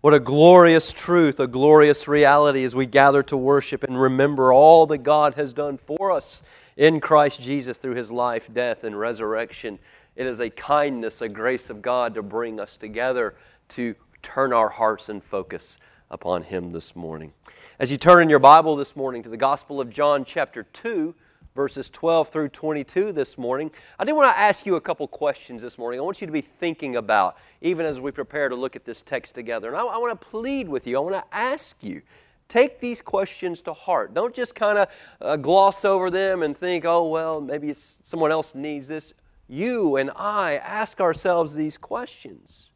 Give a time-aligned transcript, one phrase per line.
[0.00, 4.86] What a glorious truth, a glorious reality as we gather to worship and remember all
[4.86, 6.42] that God has done for us
[6.74, 9.78] in Christ Jesus through his life, death, and resurrection.
[10.16, 13.34] It is a kindness, a grace of God to bring us together
[13.70, 15.76] to turn our hearts and focus
[16.10, 17.34] upon him this morning.
[17.78, 21.14] As you turn in your Bible this morning to the Gospel of John, chapter 2,
[21.54, 23.70] verses 12 through 22 this morning.
[23.98, 26.00] I do want to ask you a couple questions this morning.
[26.00, 29.02] I want you to be thinking about, even as we prepare to look at this
[29.02, 29.68] text together.
[29.68, 32.02] And I, I want to plead with you, I want to ask you.
[32.48, 34.12] Take these questions to heart.
[34.12, 34.88] Don't just kind of
[35.20, 39.12] uh, gloss over them and think, oh, well, maybe someone else needs this.
[39.46, 42.70] You and I ask ourselves these questions.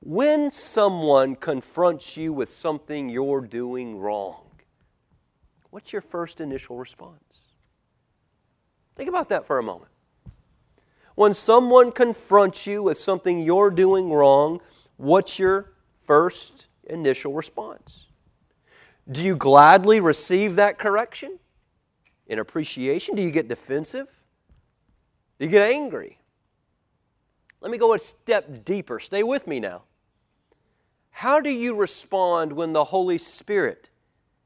[0.00, 4.50] When someone confronts you with something you're doing wrong,
[5.70, 7.33] what's your first initial response?
[8.96, 9.90] Think about that for a moment.
[11.14, 14.60] When someone confronts you with something you're doing wrong,
[14.96, 15.72] what's your
[16.06, 18.06] first initial response?
[19.10, 21.38] Do you gladly receive that correction
[22.26, 23.14] in appreciation?
[23.14, 24.08] Do you get defensive?
[25.38, 26.18] Do you get angry?
[27.60, 28.98] Let me go a step deeper.
[28.98, 29.82] Stay with me now.
[31.10, 33.88] How do you respond when the Holy Spirit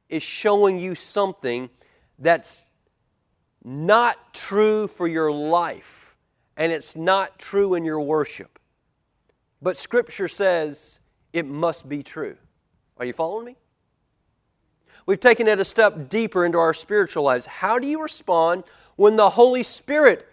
[0.08, 1.70] is showing you something
[2.18, 2.66] that's
[3.64, 6.16] not true for your life,
[6.56, 8.58] and it's not true in your worship.
[9.60, 11.00] But Scripture says
[11.32, 12.36] it must be true.
[12.96, 13.56] Are you following me?
[15.06, 17.46] We've taken it a step deeper into our spiritual lives.
[17.46, 18.64] How do you respond
[18.96, 20.28] when the Holy Spirit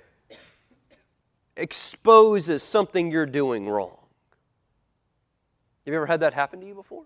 [1.55, 3.97] exposes something you're doing wrong?
[5.85, 7.03] Have you ever had that happen to you before?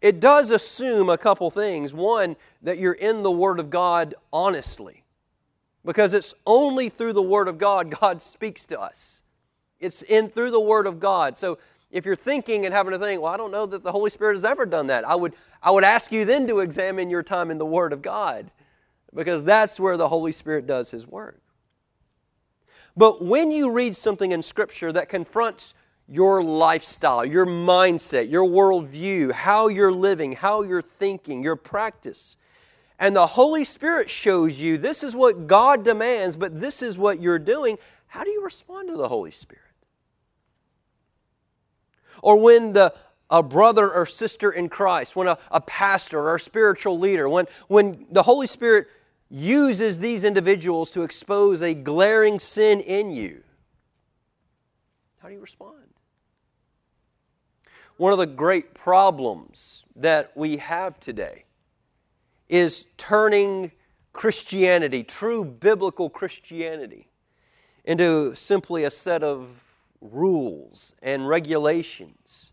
[0.00, 1.92] It does assume a couple things.
[1.92, 5.04] One, that you're in the Word of God honestly,
[5.84, 9.20] because it's only through the Word of God God speaks to us.
[9.78, 11.36] It's in through the Word of God.
[11.36, 11.58] So
[11.90, 14.34] if you're thinking and having to think, well, I don't know that the Holy Spirit
[14.34, 17.50] has ever done that, I would, I would ask you then to examine your time
[17.50, 18.50] in the Word of God,
[19.14, 21.40] because that's where the Holy Spirit does His work.
[22.96, 25.74] But when you read something in Scripture that confronts
[26.10, 32.36] your lifestyle, your mindset, your worldview, how you're living, how you're thinking, your practice.
[32.98, 37.20] And the Holy Spirit shows you this is what God demands, but this is what
[37.20, 37.78] you're doing.
[38.08, 39.62] How do you respond to the Holy Spirit?
[42.22, 42.92] Or when the
[43.30, 47.46] a brother or sister in Christ, when a, a pastor or a spiritual leader, when,
[47.68, 48.88] when the Holy Spirit
[49.30, 53.44] uses these individuals to expose a glaring sin in you,
[55.18, 55.89] how do you respond?
[58.00, 61.44] One of the great problems that we have today
[62.48, 63.72] is turning
[64.14, 67.10] Christianity, true biblical Christianity,
[67.84, 69.48] into simply a set of
[70.00, 72.52] rules and regulations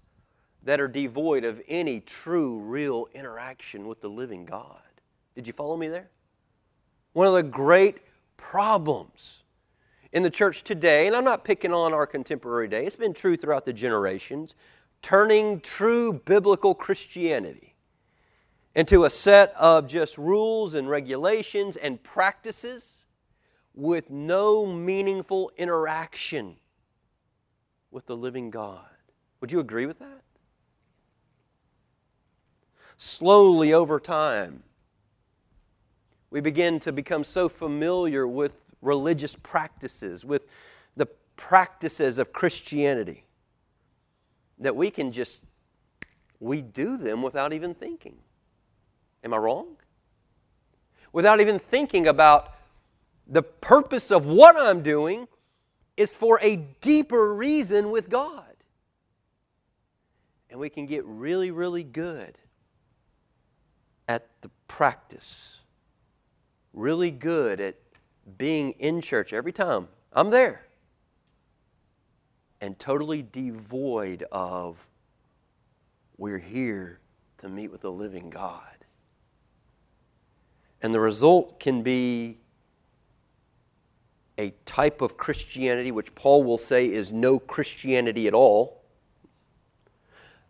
[0.63, 4.81] that are devoid of any true, real interaction with the living God.
[5.33, 6.09] Did you follow me there?
[7.13, 7.99] One of the great
[8.35, 9.43] problems
[10.11, 13.37] in the church today, and I'm not picking on our contemporary day, it's been true
[13.37, 14.55] throughout the generations,
[15.01, 17.75] turning true biblical Christianity
[18.75, 23.05] into a set of just rules and regulations and practices
[23.73, 26.57] with no meaningful interaction
[27.91, 28.85] with the living God.
[29.39, 30.21] Would you agree with that?
[32.97, 34.63] Slowly over time,
[36.31, 40.47] we begin to become so familiar with religious practices, with
[40.95, 41.05] the
[41.35, 43.23] practices of Christianity,
[44.59, 45.43] that we can just,
[46.39, 48.17] we do them without even thinking.
[49.23, 49.77] Am I wrong?
[51.13, 52.53] Without even thinking about
[53.27, 55.27] the purpose of what I'm doing
[55.95, 58.43] is for a deeper reason with God.
[60.49, 62.37] And we can get really, really good
[64.07, 65.57] at the practice,
[66.73, 67.75] really good at
[68.37, 69.87] being in church every time.
[70.13, 70.66] I'm there
[72.61, 74.77] and totally devoid of
[76.17, 76.99] we're here
[77.39, 78.63] to meet with the living God.
[80.81, 82.39] And the result can be
[84.37, 88.83] a type of Christianity which Paul will say is no Christianity at all.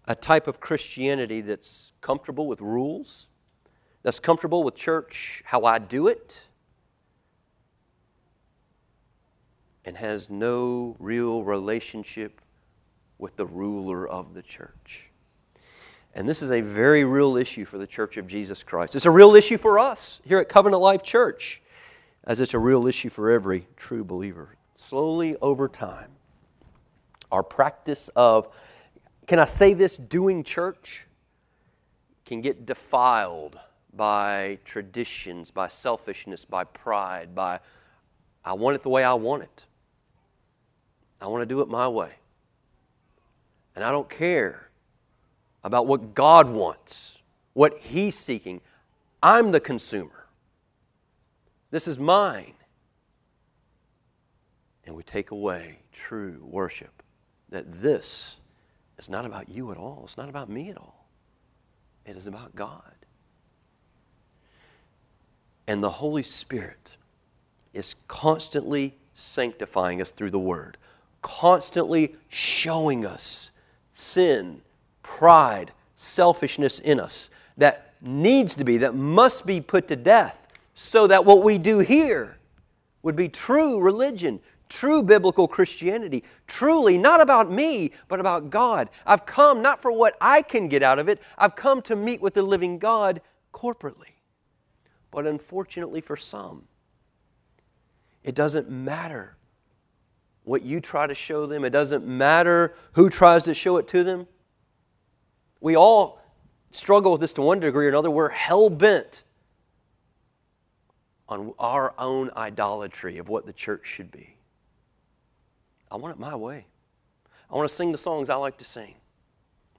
[0.05, 3.27] A type of Christianity that's comfortable with rules,
[4.03, 6.46] that's comfortable with church, how I do it,
[9.87, 12.41] and has no real relationship
[13.19, 15.05] with the ruler of the church.
[16.13, 18.95] And this is a very real issue for the Church of Jesus Christ.
[18.95, 21.61] It's a real issue for us here at Covenant Life Church,
[22.25, 24.57] as it's a real issue for every true believer.
[24.75, 26.11] Slowly over time,
[27.31, 28.49] Our practice of,
[29.25, 31.07] can I say this, doing church
[32.25, 33.57] can get defiled
[33.93, 37.59] by traditions, by selfishness, by pride, by
[38.43, 39.65] I want it the way I want it.
[41.21, 42.11] I want to do it my way.
[43.75, 44.69] And I don't care
[45.63, 47.17] about what God wants,
[47.53, 48.61] what He's seeking.
[49.21, 50.25] I'm the consumer.
[51.71, 52.53] This is mine.
[54.85, 57.03] And we take away true worship
[57.49, 58.37] that this
[58.97, 60.01] is not about you at all.
[60.05, 61.07] It's not about me at all.
[62.05, 62.81] It is about God.
[65.67, 66.91] And the Holy Spirit
[67.73, 70.77] is constantly sanctifying us through the Word,
[71.21, 73.51] constantly showing us
[73.93, 74.61] sin,
[75.03, 81.07] pride, selfishness in us that needs to be, that must be put to death, so
[81.07, 82.37] that what we do here
[83.01, 88.89] would be true religion, true biblical Christianity, truly not about me, but about God.
[89.05, 92.21] I've come not for what I can get out of it, I've come to meet
[92.21, 93.21] with the living God
[93.53, 94.13] corporately.
[95.09, 96.67] But unfortunately for some,
[98.23, 99.37] it doesn't matter
[100.47, 104.03] what you try to show them, it doesn't matter who tries to show it to
[104.03, 104.25] them.
[105.59, 106.21] We all
[106.71, 108.09] struggle with this to one degree or another.
[108.09, 109.23] We're hell bent
[111.27, 114.37] on our own idolatry of what the church should be.
[115.91, 116.65] I want it my way.
[117.51, 118.95] I want to sing the songs I like to sing.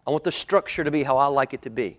[0.06, 1.98] I want the structure to be how I like it to be.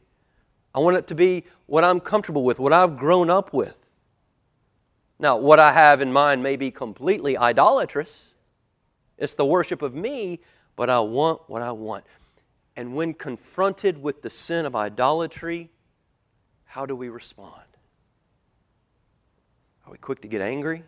[0.76, 3.76] I want it to be what I'm comfortable with, what I've grown up with.
[5.18, 8.29] Now, what I have in mind may be completely idolatrous.
[9.20, 10.40] It's the worship of me,
[10.76, 12.06] but I want what I want.
[12.76, 15.70] And when confronted with the sin of idolatry,
[16.64, 17.64] how do we respond?
[19.86, 20.84] Are we quick to get angry?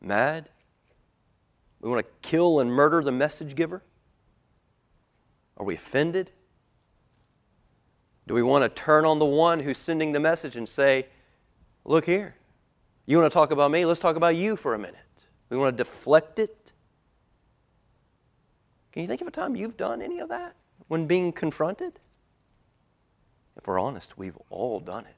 [0.00, 0.50] Mad?
[1.80, 3.82] We want to kill and murder the message giver?
[5.56, 6.30] Are we offended?
[8.26, 11.06] Do we want to turn on the one who's sending the message and say,
[11.84, 12.34] Look here,
[13.06, 13.84] you want to talk about me?
[13.84, 14.96] Let's talk about you for a minute.
[15.48, 16.72] We want to deflect it.
[18.96, 20.54] Can you think of a time you've done any of that
[20.88, 22.00] when being confronted?
[23.54, 25.16] If we're honest, we've all done it.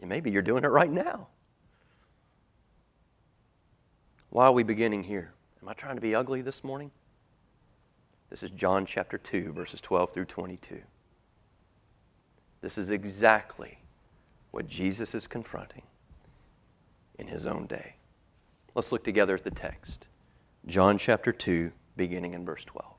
[0.00, 1.26] And maybe you're doing it right now.
[4.30, 5.34] Why are we beginning here?
[5.60, 6.90] Am I trying to be ugly this morning?
[8.30, 10.80] This is John chapter 2, verses 12 through 22.
[12.62, 13.80] This is exactly
[14.50, 15.82] what Jesus is confronting
[17.18, 17.96] in his own day.
[18.74, 20.06] Let's look together at the text.
[20.66, 22.92] John chapter 2, beginning in verse 12.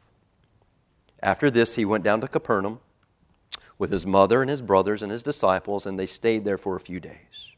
[1.21, 2.79] After this, he went down to Capernaum
[3.77, 6.81] with his mother and his brothers and his disciples, and they stayed there for a
[6.81, 7.51] few days.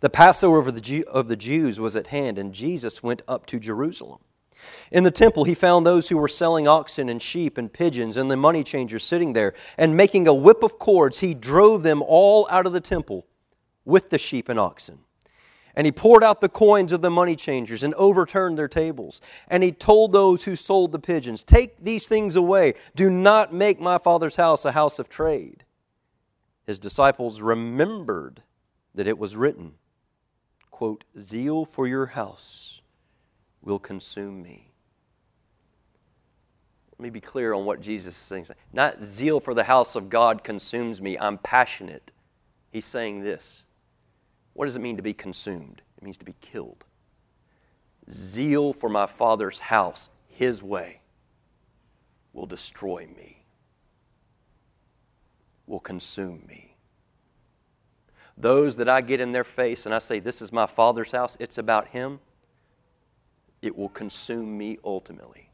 [0.00, 3.46] The Passover of the, Jew, of the Jews was at hand, and Jesus went up
[3.46, 4.18] to Jerusalem.
[4.90, 8.30] In the temple, he found those who were selling oxen and sheep and pigeons, and
[8.30, 9.54] the money changers sitting there.
[9.76, 13.26] And making a whip of cords, he drove them all out of the temple
[13.84, 15.00] with the sheep and oxen.
[15.74, 19.20] And he poured out the coins of the money changers and overturned their tables.
[19.48, 22.74] And he told those who sold the pigeons, Take these things away.
[22.94, 25.64] Do not make my father's house a house of trade.
[26.66, 28.42] His disciples remembered
[28.94, 29.74] that it was written
[30.70, 32.80] quote, zeal for your house
[33.60, 34.72] will consume me.
[36.90, 38.46] Let me be clear on what Jesus is saying.
[38.72, 41.16] Not zeal for the house of God consumes me.
[41.18, 42.10] I'm passionate.
[42.70, 43.66] He's saying this.
[44.54, 45.82] What does it mean to be consumed?
[45.96, 46.84] It means to be killed.
[48.10, 51.00] Zeal for my Father's house, His way,
[52.32, 53.44] will destroy me,
[55.66, 56.76] will consume me.
[58.36, 61.36] Those that I get in their face and I say, This is my Father's house,
[61.38, 62.18] it's about Him,
[63.60, 65.50] it will consume me ultimately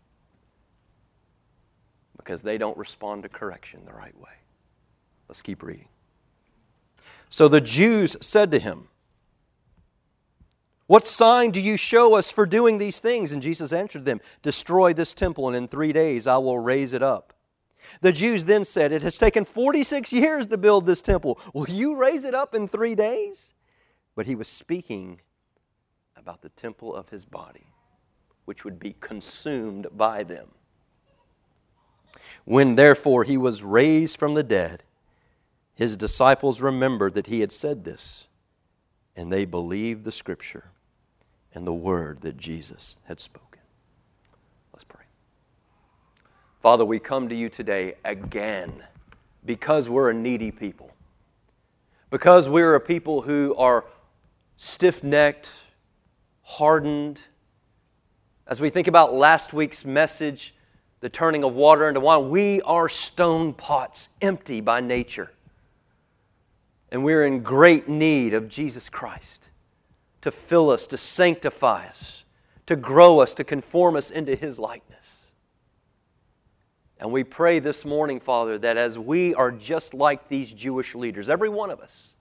[2.16, 4.28] because they don't respond to correction the right way.
[5.28, 5.88] Let's keep reading.
[7.30, 8.88] So the Jews said to him,
[10.86, 13.32] What sign do you show us for doing these things?
[13.32, 17.02] And Jesus answered them, Destroy this temple, and in three days I will raise it
[17.02, 17.34] up.
[18.00, 21.38] The Jews then said, It has taken 46 years to build this temple.
[21.52, 23.54] Will you raise it up in three days?
[24.14, 25.20] But he was speaking
[26.16, 27.72] about the temple of his body,
[28.44, 30.48] which would be consumed by them.
[32.44, 34.82] When therefore he was raised from the dead,
[35.78, 38.24] his disciples remembered that he had said this,
[39.14, 40.72] and they believed the scripture
[41.54, 43.60] and the word that Jesus had spoken.
[44.72, 45.04] Let's pray.
[46.60, 48.72] Father, we come to you today again
[49.46, 50.90] because we're a needy people.
[52.10, 53.84] Because we're a people who are
[54.56, 55.52] stiff necked,
[56.42, 57.22] hardened,
[58.48, 60.56] As we think about last week's message,
[60.98, 65.30] the turning of water into wine, we are stone pots, empty by nature.
[66.90, 69.48] And we're in great need of Jesus Christ
[70.22, 72.24] to fill us, to sanctify us,
[72.66, 75.16] to grow us, to conform us into His likeness.
[76.98, 81.28] And we pray this morning, Father, that as we are just like these Jewish leaders,
[81.28, 82.16] every one of us,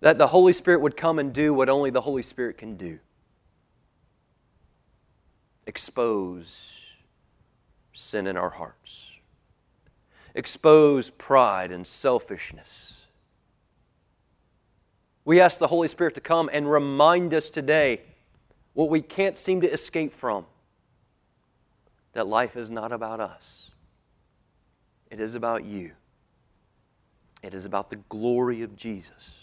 [0.00, 2.98] that the Holy Spirit would come and do what only the Holy Spirit can do
[5.66, 6.72] expose
[7.92, 9.12] sin in our hearts,
[10.34, 12.97] expose pride and selfishness.
[15.28, 18.00] We ask the Holy Spirit to come and remind us today
[18.72, 20.46] what we can't seem to escape from
[22.14, 23.70] that life is not about us,
[25.10, 25.90] it is about you,
[27.42, 29.34] it is about the glory of Jesus.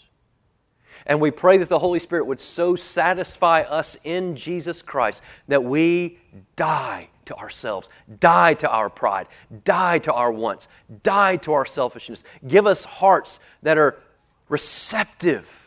[1.06, 5.62] And we pray that the Holy Spirit would so satisfy us in Jesus Christ that
[5.62, 6.18] we
[6.56, 7.88] die to ourselves,
[8.18, 9.28] die to our pride,
[9.64, 10.66] die to our wants,
[11.04, 12.24] die to our selfishness.
[12.48, 14.00] Give us hearts that are
[14.48, 15.62] receptive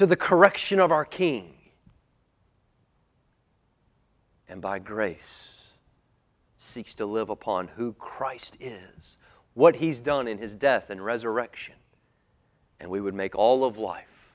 [0.00, 1.52] to the correction of our King.
[4.48, 5.72] And by grace,
[6.56, 9.18] seeks to live upon who Christ is,
[9.52, 11.74] what He's done in His death and resurrection.
[12.80, 14.32] And we would make all of life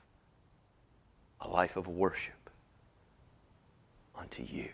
[1.40, 2.48] a life of worship
[4.14, 4.68] unto you.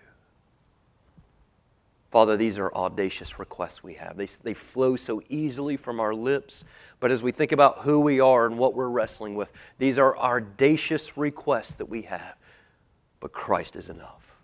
[2.12, 4.18] Father, these are audacious requests we have.
[4.18, 6.62] They, they flow so easily from our lips,
[7.00, 10.14] but as we think about who we are and what we're wrestling with, these are
[10.18, 12.34] audacious requests that we have.
[13.18, 14.36] But Christ is enough.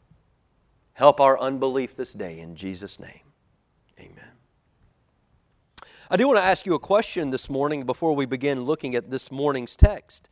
[0.94, 3.20] Help our unbelief this day in Jesus' name.
[4.00, 4.32] Amen.
[6.10, 9.10] I do want to ask you a question this morning before we begin looking at
[9.10, 10.30] this morning's text.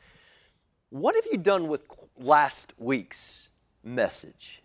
[0.88, 1.82] What have you done with
[2.16, 3.50] last week's
[3.84, 4.62] message?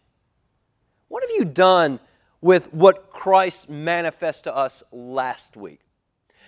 [1.10, 2.00] What have you done
[2.42, 5.80] with what Christ manifested to us last week?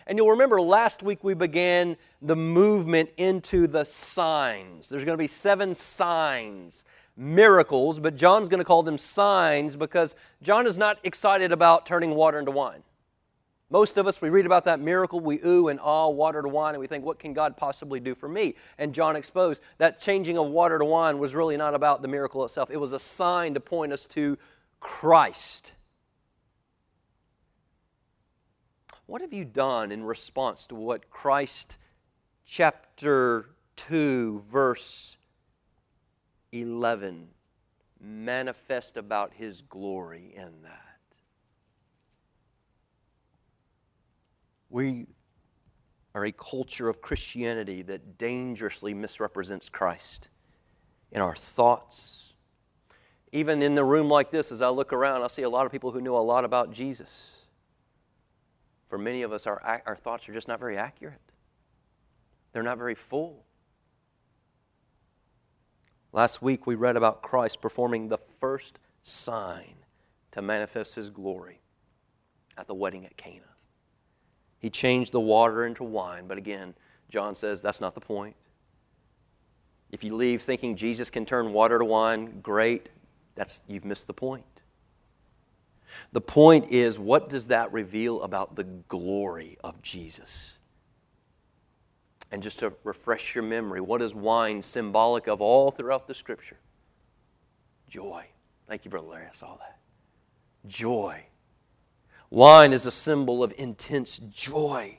[0.06, 4.90] And you'll remember last week we began the movement into the signs.
[4.90, 6.84] There's going to be seven signs,
[7.16, 12.16] miracles, but John's going to call them signs because John is not excited about turning
[12.16, 12.84] water into wine.
[13.70, 16.76] Most of us, we read about that miracle, we ooh and ah, water to wine,
[16.76, 18.54] and we think, what can God possibly do for me?
[18.78, 22.46] And John exposed that changing of water to wine was really not about the miracle
[22.46, 24.38] itself, it was a sign to point us to
[24.80, 25.74] Christ.
[29.14, 31.78] What have you done in response to what Christ
[32.48, 35.18] chapter 2, verse
[36.52, 37.28] 11
[38.02, 40.98] manifest about his glory in that?
[44.72, 45.06] We
[46.16, 50.30] are a culture of Christianity that dangerously misrepresents Christ
[51.12, 52.34] in our thoughts.
[53.32, 55.72] Even in the room like this, as I look around, I see a lot of
[55.72, 57.43] people who know a lot about Jesus.
[58.94, 61.20] For many of us, our, our thoughts are just not very accurate,
[62.52, 63.44] they're not very full.
[66.12, 69.74] Last week, we read about Christ performing the first sign
[70.30, 71.60] to manifest his glory
[72.56, 73.42] at the wedding at Cana.
[74.60, 76.76] He changed the water into wine, but again,
[77.10, 78.36] John says that's not the point.
[79.92, 82.90] If you leave thinking Jesus can turn water to wine, great.
[83.34, 84.53] That's you've missed the point.
[86.12, 90.58] The point is what does that reveal about the glory of Jesus?
[92.32, 96.58] And just to refresh your memory, what is wine symbolic of all throughout the scripture?
[97.88, 98.26] Joy.
[98.68, 99.28] Thank you, Brother Larry.
[99.30, 99.78] I saw that.
[100.66, 101.24] Joy.
[102.32, 104.98] Wine is a symbol of intense joy.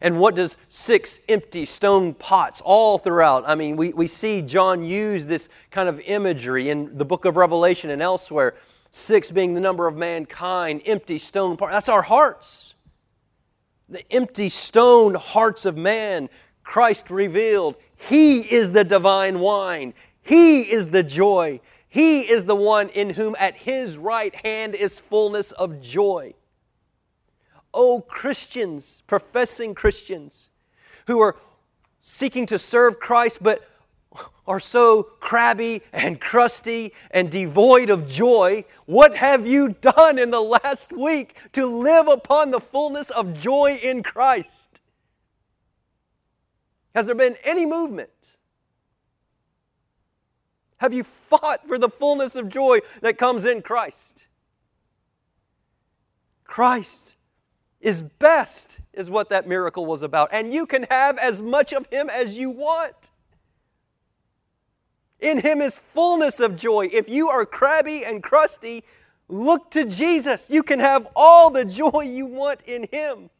[0.00, 3.44] And what does six empty stone pots all throughout?
[3.46, 7.36] I mean, we, we see John use this kind of imagery in the book of
[7.36, 8.56] Revelation and elsewhere.
[8.94, 11.56] Six being the number of mankind, empty stone.
[11.58, 12.74] That's our hearts.
[13.88, 16.28] The empty stone hearts of man,
[16.62, 17.76] Christ revealed.
[17.96, 19.94] He is the divine wine.
[20.20, 21.60] He is the joy.
[21.88, 26.34] He is the one in whom at his right hand is fullness of joy.
[27.72, 30.50] Oh, Christians, professing Christians,
[31.06, 31.36] who are
[32.02, 33.62] seeking to serve Christ but
[34.46, 40.40] are so crabby and crusty and devoid of joy, what have you done in the
[40.40, 44.80] last week to live upon the fullness of joy in Christ?
[46.94, 48.10] Has there been any movement?
[50.78, 54.24] Have you fought for the fullness of joy that comes in Christ?
[56.44, 57.14] Christ
[57.80, 60.30] is best, is what that miracle was about.
[60.32, 63.11] And you can have as much of Him as you want.
[65.22, 66.90] In Him is fullness of joy.
[66.92, 68.82] If you are crabby and crusty,
[69.28, 70.50] look to Jesus.
[70.50, 73.30] You can have all the joy you want in Him.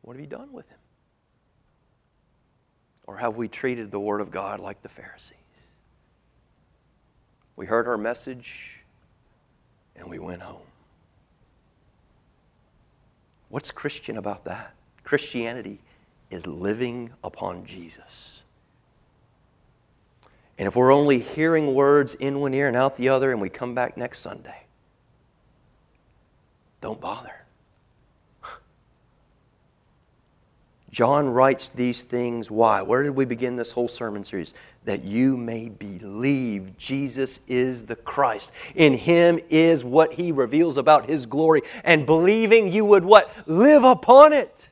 [0.00, 0.78] What have you done with Him?
[3.06, 5.36] Or have we treated the Word of God like the Pharisees?
[7.56, 8.80] We heard our message
[9.94, 10.62] and we went home.
[13.50, 14.74] What's Christian about that?
[15.04, 15.78] Christianity
[16.30, 18.40] is living upon Jesus.
[20.58, 23.48] And if we're only hearing words in one ear and out the other, and we
[23.48, 24.64] come back next Sunday,
[26.80, 27.32] don't bother.
[30.96, 32.50] John writes these things.
[32.50, 32.80] Why?
[32.80, 34.54] Where did we begin this whole sermon series?
[34.86, 38.50] That you may believe Jesus is the Christ.
[38.74, 41.60] In him is what he reveals about his glory.
[41.84, 43.30] And believing you would what?
[43.46, 44.70] Live upon it.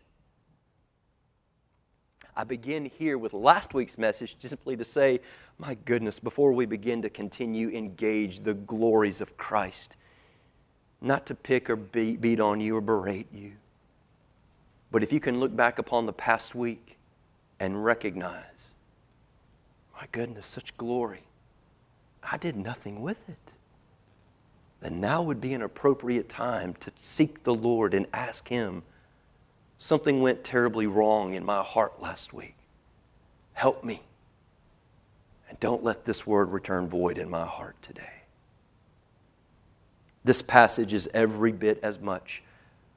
[2.36, 5.20] I begin here with last week's message simply to say,
[5.58, 9.96] my goodness, before we begin to continue engage the glories of Christ,
[11.00, 13.52] not to pick or beat, beat on you or berate you
[14.94, 16.98] but if you can look back upon the past week
[17.58, 18.74] and recognize,
[19.92, 21.24] my goodness, such glory,
[22.22, 23.50] I did nothing with it.
[24.78, 28.84] Then now would be an appropriate time to seek the Lord and ask Him,
[29.84, 32.56] something went terribly wrong in my heart last week.
[33.52, 34.00] Help me.
[35.46, 38.22] And don't let this word return void in my heart today.
[40.24, 42.42] This passage is every bit as much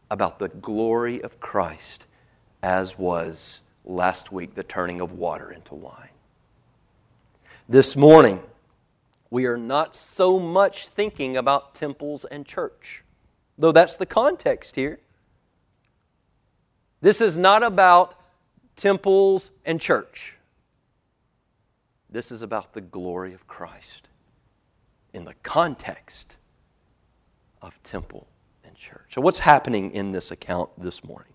[0.10, 2.06] about the glory of Christ
[2.63, 6.08] as was last week the turning of water into wine.
[7.67, 8.41] This morning,
[9.29, 13.03] we are not so much thinking about temples and church,
[13.58, 15.01] though that's the context here.
[17.01, 18.20] This is not about
[18.75, 20.36] temples and church.
[22.10, 24.10] This is about the glory of Christ
[25.13, 26.38] in the context
[27.62, 28.28] of temple
[28.63, 29.08] and church.
[29.10, 31.34] So, what's happening in this account this morning?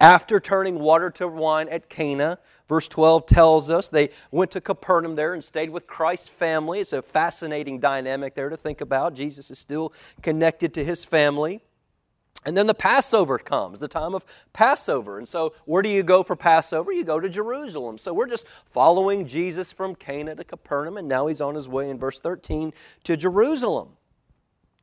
[0.00, 5.16] After turning water to wine at Cana, verse 12 tells us they went to Capernaum
[5.16, 6.78] there and stayed with Christ's family.
[6.78, 9.14] It's a fascinating dynamic there to think about.
[9.14, 11.62] Jesus is still connected to his family.
[12.44, 15.18] And then the Passover comes, the time of Passover.
[15.18, 16.92] And so, where do you go for Passover?
[16.92, 17.98] You go to Jerusalem.
[17.98, 21.90] So, we're just following Jesus from Cana to Capernaum, and now he's on his way
[21.90, 22.72] in verse 13
[23.04, 23.90] to Jerusalem.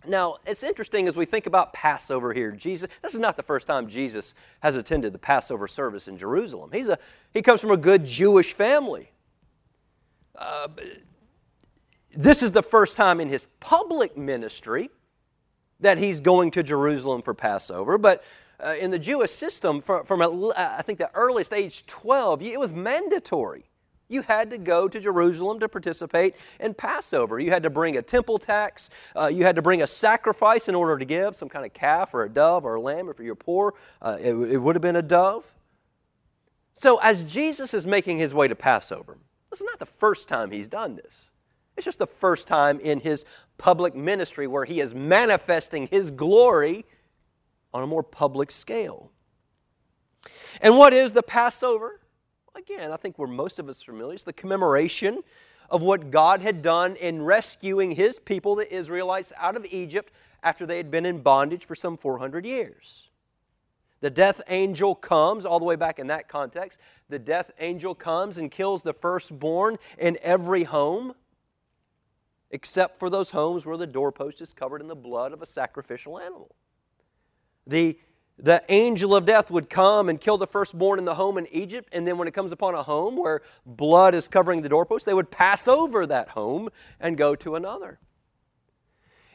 [0.08, 2.52] Now, it's interesting as we think about Passover here.
[2.52, 6.70] Jesus, this is not the first time Jesus has attended the Passover service in Jerusalem.
[6.74, 7.00] He's a,
[7.34, 9.12] he comes from a good Jewish family.
[10.36, 10.68] Uh,
[12.16, 14.90] this is the first time in his public ministry
[15.86, 17.98] that he's going to Jerusalem for Passover.
[17.98, 18.24] But
[18.60, 22.60] uh, in the Jewish system, from, from a, I think the earliest age 12, it
[22.60, 23.66] was mandatory
[24.08, 27.40] you had to go to Jerusalem to participate in Passover.
[27.40, 28.90] You had to bring a temple tax.
[29.16, 32.14] Uh, you had to bring a sacrifice in order to give some kind of calf
[32.14, 33.10] or a dove or a lamb.
[33.10, 35.44] If you're poor, uh, it, it would have been a dove.
[36.76, 39.18] So, as Jesus is making his way to Passover,
[39.50, 41.30] this is not the first time he's done this.
[41.78, 43.26] It's just the first time in his
[43.58, 46.86] public ministry where he is manifesting his glory
[47.74, 49.12] on a more public scale.
[50.62, 52.00] And what is the Passover?
[52.56, 54.16] again, I think we're most of us familiar.
[54.16, 55.22] It's the commemoration
[55.70, 60.12] of what God had done in rescuing his people, the Israelites, out of Egypt
[60.44, 63.10] after they had been in bondage for some 400 years.
[64.02, 66.78] The death angel comes, all the way back in that context,
[67.10, 71.16] the death angel comes and kills the firstborn in every home,
[72.56, 76.18] except for those homes where the doorpost is covered in the blood of a sacrificial
[76.18, 76.56] animal.
[77.68, 78.00] The
[78.38, 81.88] the angel of death would come and kill the firstborn in the home in Egypt,
[81.94, 85.14] and then when it comes upon a home where blood is covering the doorpost, they
[85.14, 86.68] would pass over that home
[87.00, 87.98] and go to another.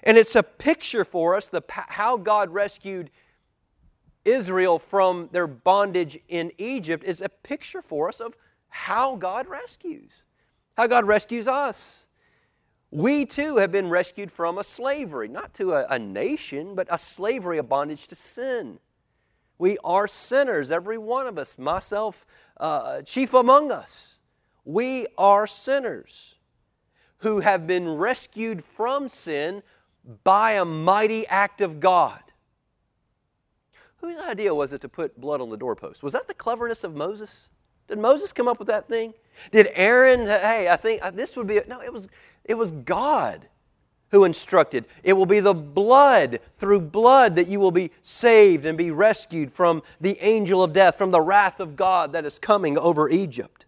[0.02, 3.10] And it's a picture for us the, how God rescued
[4.24, 8.36] Israel from their bondage in Egypt is a picture for us of
[8.68, 10.24] how God rescues,
[10.76, 12.06] how God rescues us.
[12.90, 16.98] We too have been rescued from a slavery, not to a, a nation, but a
[16.98, 18.80] slavery, a bondage to sin.
[19.58, 22.26] We are sinners, every one of us, myself
[22.56, 24.14] uh, chief among us.
[24.64, 26.34] We are sinners
[27.18, 29.62] who have been rescued from sin
[30.24, 32.20] by a mighty act of God.
[33.96, 36.02] Whose idea was it to put blood on the doorpost?
[36.02, 37.50] Was that the cleverness of Moses?
[37.86, 39.12] Did Moses come up with that thing?
[39.52, 42.08] Did Aaron, hey, I think uh, this would be, no, it was,
[42.50, 43.46] it was God
[44.10, 44.84] who instructed.
[45.04, 49.52] It will be the blood, through blood, that you will be saved and be rescued
[49.52, 53.66] from the angel of death, from the wrath of God that is coming over Egypt.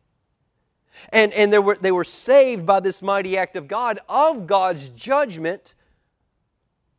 [1.10, 4.88] And, and they, were, they were saved by this mighty act of God, of God's
[4.88, 5.76] judgment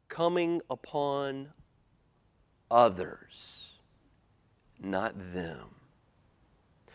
[0.07, 1.49] coming upon
[2.71, 3.67] others,
[4.81, 5.67] not them.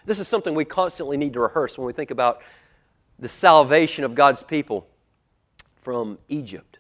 [0.07, 2.41] This is something we constantly need to rehearse when we think about
[3.19, 4.87] the salvation of God's people
[5.83, 6.79] from Egypt.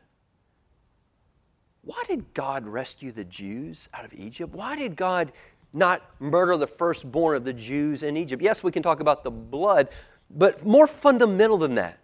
[1.83, 4.55] Why did God rescue the Jews out of Egypt?
[4.55, 5.33] Why did God
[5.73, 8.43] not murder the firstborn of the Jews in Egypt?
[8.43, 9.89] Yes, we can talk about the blood,
[10.31, 11.99] but more fundamental than that.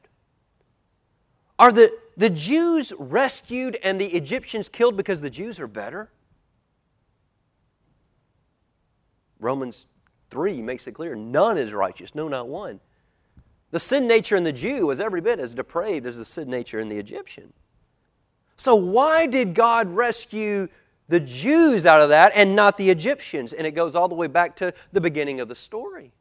[1.59, 6.11] Are the, the Jews rescued and the Egyptians killed because the Jews are better?
[9.39, 9.87] Romans
[10.31, 12.81] 3 makes it clear none is righteous, no, not one.
[13.75, 16.79] The sin nature in the Jew was every bit as depraved as the sin nature
[16.79, 17.53] in the Egyptian.
[18.57, 20.69] So, why did God rescue
[21.09, 23.53] the Jews out of that and not the Egyptians?
[23.53, 26.13] And it goes all the way back to the beginning of the story.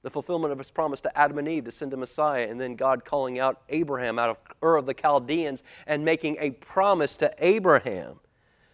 [0.00, 2.74] The fulfillment of his promise to Adam and Eve to send a Messiah, and then
[2.74, 7.30] God calling out Abraham out of Ur of the Chaldeans and making a promise to
[7.38, 8.18] Abraham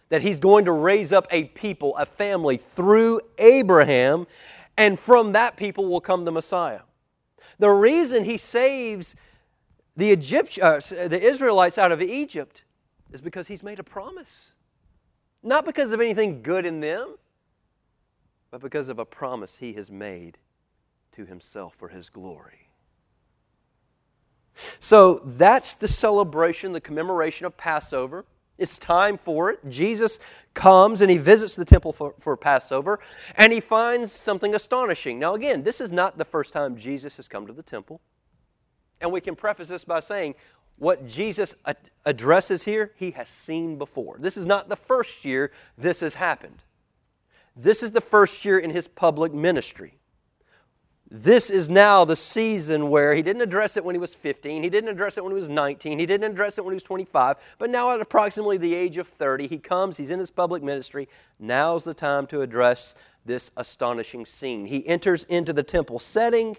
[0.07, 4.25] that he's going to raise up a people, a family through Abraham,
[4.77, 6.81] and from that people will come the Messiah.
[7.59, 9.15] The reason he saves
[9.95, 12.63] the, Egypt, uh, the Israelites out of Egypt
[13.11, 14.53] is because he's made a promise.
[15.43, 17.15] Not because of anything good in them,
[18.49, 20.37] but because of a promise he has made
[21.13, 22.69] to himself for his glory.
[24.79, 28.25] So that's the celebration, the commemoration of Passover.
[28.61, 29.59] It's time for it.
[29.69, 30.19] Jesus
[30.53, 32.99] comes and he visits the temple for, for, Passover
[33.35, 35.17] and he finds something astonishing.
[35.17, 38.01] Now, again, this is not the first time Jesus has come to the temple.
[39.01, 40.35] And we can preface this by saying
[40.77, 41.55] what Jesus
[42.05, 44.17] addresses here, he has seen before.
[44.19, 46.61] This is not the first year this has happened.
[47.55, 49.95] This is the first year in his public ministry
[51.13, 54.69] this is now the season where he didn't address it when he was 15, he
[54.69, 57.35] didn't address it when he was 19, he didn't address it when he was 25,
[57.57, 61.09] but now at approximately the age of 30, he comes, he's in his public ministry.
[61.37, 62.95] Now's the time to address
[63.25, 64.65] this astonishing scene.
[64.65, 66.55] He enters into the temple setting,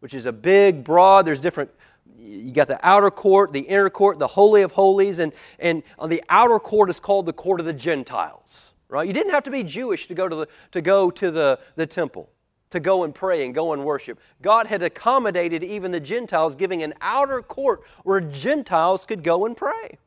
[0.00, 1.70] which is a big, broad, there's different
[2.18, 6.08] you got the outer court, the inner court, the holy of holies, and, and on
[6.08, 8.72] the outer court is called the court of the Gentiles.
[8.88, 9.06] Right?
[9.08, 11.86] You didn't have to be Jewish to go to the, to go to the, the
[11.86, 12.30] temple
[12.72, 14.18] to go and pray and go and worship.
[14.42, 19.56] God had accommodated even the Gentiles, giving an outer court where Gentiles could go and
[19.56, 19.98] pray.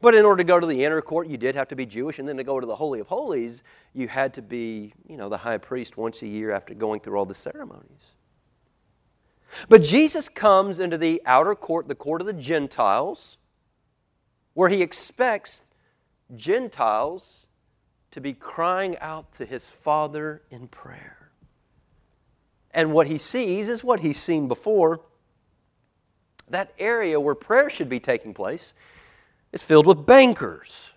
[0.00, 2.18] But in order to go to the inner court, you did have to be Jewish,
[2.18, 3.62] and then to go to the Holy of Holies,
[3.94, 7.16] you had to be, you know, the high priest once a year after going through
[7.16, 8.12] all the ceremonies.
[9.68, 13.36] But Jesus comes into the outer court, the court of the Gentiles,
[14.54, 15.62] where he expects
[16.34, 17.46] Gentiles
[18.10, 21.21] to be crying out to his Father in prayer.
[22.74, 25.00] And what he sees is what he's seen before.
[26.48, 28.74] That area where prayer should be taking place
[29.52, 30.90] is filled with bankers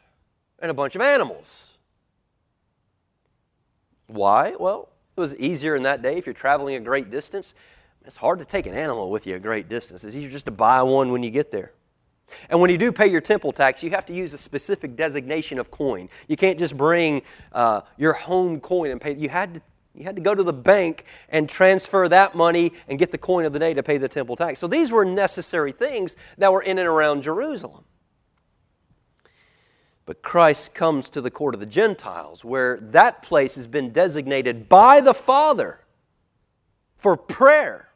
[0.60, 1.78] and a bunch of animals.
[4.08, 4.56] Why?
[4.58, 7.54] Well, it was easier in that day if you're traveling a great distance.
[8.06, 10.04] It's hard to take an animal with you a great distance.
[10.04, 11.72] It's easier just to buy one when you get there.
[12.50, 15.60] And when you do pay your temple tax, you have to use a specific designation
[15.60, 16.10] of coin.
[16.28, 19.16] You can't just bring uh, your home coin and pay.
[19.16, 19.62] You had to
[19.96, 23.46] you had to go to the bank and transfer that money and get the coin
[23.46, 24.60] of the day to pay the temple tax.
[24.60, 27.86] So these were necessary things that were in and around Jerusalem.
[30.06, 34.68] But Christ comes to the court of the Gentiles, where that place has been designated
[34.70, 35.80] by the Father
[36.98, 37.90] for prayer.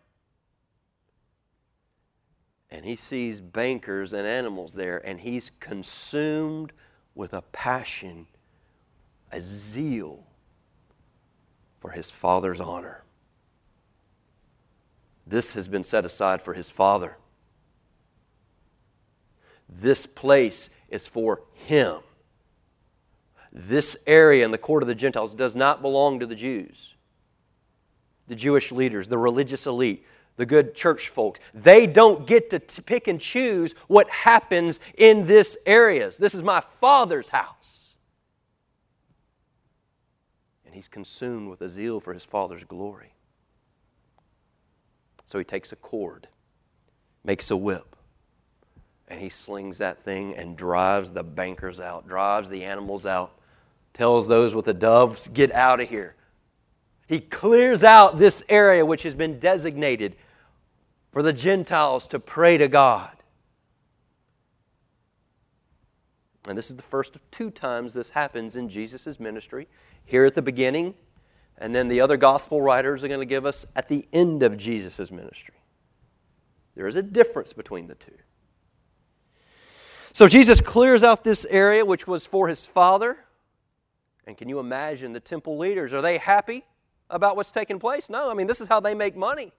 [2.72, 6.72] And he sees bankers and animals there, and he's consumed
[7.14, 8.26] with a passion,
[9.32, 10.29] a zeal
[11.80, 13.04] for his Father's honor.
[15.26, 17.18] This has been set aside for his Father.
[19.70, 22.00] This place is for him.
[23.52, 26.96] This area in the court of the Gentiles does not belong to the Jews.
[28.28, 30.06] The Jewish leaders, the religious elite,
[30.38, 35.58] the good church folks, they don't get to pick and choose what happens in this
[35.66, 36.18] areas.
[36.18, 37.89] This is my Father's house
[40.80, 43.12] he's consumed with a zeal for his Father's glory.
[45.26, 46.30] So he takes a cord,
[47.26, 47.98] makes a whip,
[49.10, 53.34] and he slings that thing and drives the bankers out, drives the animals out,
[53.94, 56.16] tells those with the doves, Get out of here.
[57.08, 60.16] He clears out this area which has been designated
[61.12, 63.18] for the Gentiles to pray to God.
[66.48, 69.68] And this is the first of two times this happens in Jesus' ministry.
[70.10, 70.96] Here at the beginning,
[71.60, 74.58] and then the other gospel writers are going to give us at the end of
[74.58, 75.54] Jesus' ministry.
[76.74, 78.18] There is a difference between the two.
[80.12, 83.20] So Jesus clears out this area which was for his father.
[84.26, 85.94] And can you imagine the temple leaders?
[85.94, 86.66] Are they happy
[87.12, 88.10] about what's taking place?
[88.10, 88.32] No.
[88.32, 89.54] I mean, this is how they make money.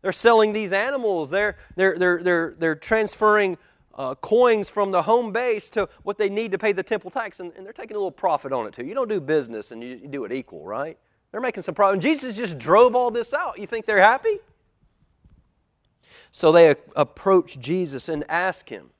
[0.00, 3.58] They're selling these animals, they're, they're, they're, they're, they're transferring
[3.98, 7.40] uh, coins from the home base to what they need to pay the temple tax,
[7.40, 8.86] and, and, they're taking a little profit on it too.
[8.86, 10.96] You don't do business and you, you do it equal, right?
[11.32, 11.94] They're making some profit.
[11.94, 13.58] And Jesus just drove all this out.
[13.58, 14.38] You think they're happy?
[16.30, 18.90] So they a- approach Jesus and ask him,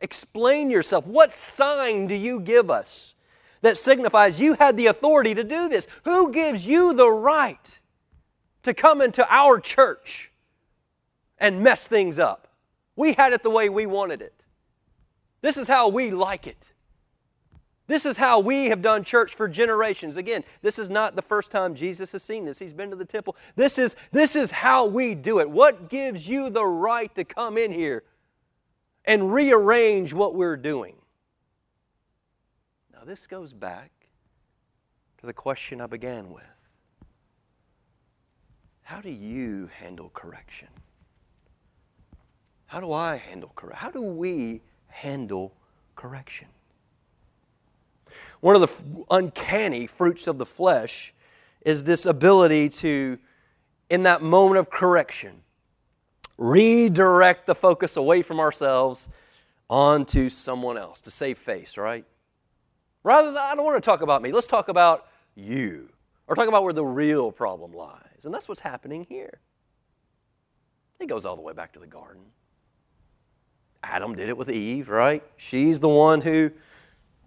[0.00, 1.06] Explain yourself.
[1.06, 3.14] What sign do you give us
[3.62, 5.88] that signifies you had the authority to do this?
[6.04, 7.80] Who gives you the right
[8.62, 10.30] to come into our church
[11.38, 12.47] and mess things up?
[12.98, 14.34] We had it the way we wanted it.
[15.40, 16.72] This is how we like it.
[17.86, 20.16] This is how we have done church for generations.
[20.16, 22.58] Again, this is not the first time Jesus has seen this.
[22.58, 23.36] He's been to the temple.
[23.54, 25.48] This is, this is how we do it.
[25.48, 28.02] What gives you the right to come in here
[29.04, 30.96] and rearrange what we're doing.
[32.92, 33.92] Now, this goes back
[35.18, 36.42] to the question I began with
[38.82, 40.66] How do you handle correction?
[42.68, 43.80] How do I handle correction?
[43.80, 45.54] How do we handle
[45.96, 46.48] correction?
[48.40, 51.14] One of the uncanny fruits of the flesh
[51.62, 53.18] is this ability to,
[53.88, 55.40] in that moment of correction,
[56.36, 59.08] redirect the focus away from ourselves
[59.70, 62.04] onto someone else to save face, right?
[63.02, 65.88] Rather than, I don't want to talk about me, let's talk about you,
[66.26, 68.24] or talk about where the real problem lies.
[68.24, 69.40] And that's what's happening here.
[71.00, 72.24] It goes all the way back to the garden.
[73.82, 75.22] Adam did it with Eve, right?
[75.36, 76.50] She's the one who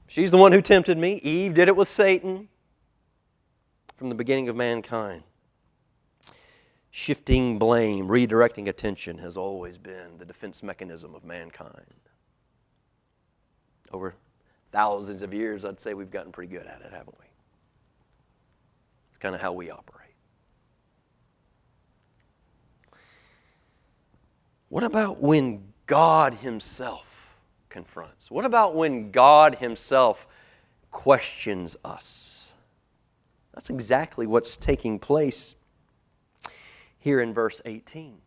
[0.07, 1.15] she's the one who tempted me.
[1.23, 2.49] Eve did it with Satan
[3.95, 5.23] from the beginning of mankind.
[6.89, 11.85] Shifting blame, redirecting attention has always been the defense mechanism of mankind.
[13.93, 14.13] Over
[14.71, 17.25] thousands of years, I'd say we've gotten pretty good at it, haven't we?
[19.09, 20.01] It's kind of how we operate.
[24.67, 27.05] What about when God Himself
[27.67, 28.31] confronts?
[28.31, 30.25] What about when God Himself
[30.89, 32.53] questions us?
[33.53, 35.55] That's exactly what's taking place
[36.97, 38.19] here in verse 18.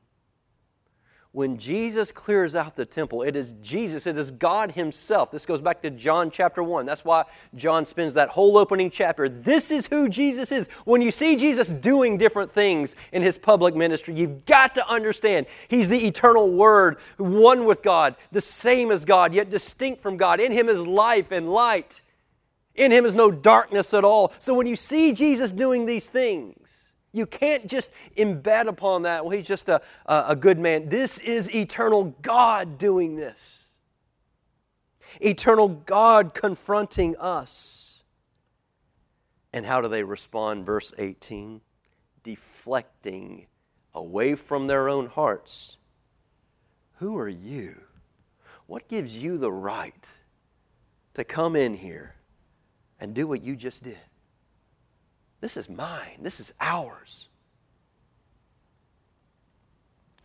[1.34, 5.32] When Jesus clears out the temple, it is Jesus, it is God Himself.
[5.32, 6.86] This goes back to John chapter 1.
[6.86, 7.24] That's why
[7.56, 9.28] John spends that whole opening chapter.
[9.28, 10.68] This is who Jesus is.
[10.84, 15.46] When you see Jesus doing different things in His public ministry, you've got to understand
[15.66, 20.38] He's the eternal Word, one with God, the same as God, yet distinct from God.
[20.38, 22.00] In Him is life and light.
[22.76, 24.32] In Him is no darkness at all.
[24.38, 26.83] So when you see Jesus doing these things,
[27.14, 30.88] you can't just embed upon that, well, he's just a, a, a good man.
[30.88, 33.64] This is eternal God doing this.
[35.20, 38.03] Eternal God confronting us.
[39.53, 40.66] And how do they respond?
[40.66, 41.61] Verse 18
[42.24, 43.46] deflecting
[43.94, 45.77] away from their own hearts.
[46.96, 47.83] Who are you?
[48.66, 50.09] What gives you the right
[51.12, 52.14] to come in here
[52.98, 53.98] and do what you just did?
[55.44, 56.20] This is mine.
[56.22, 57.28] This is ours.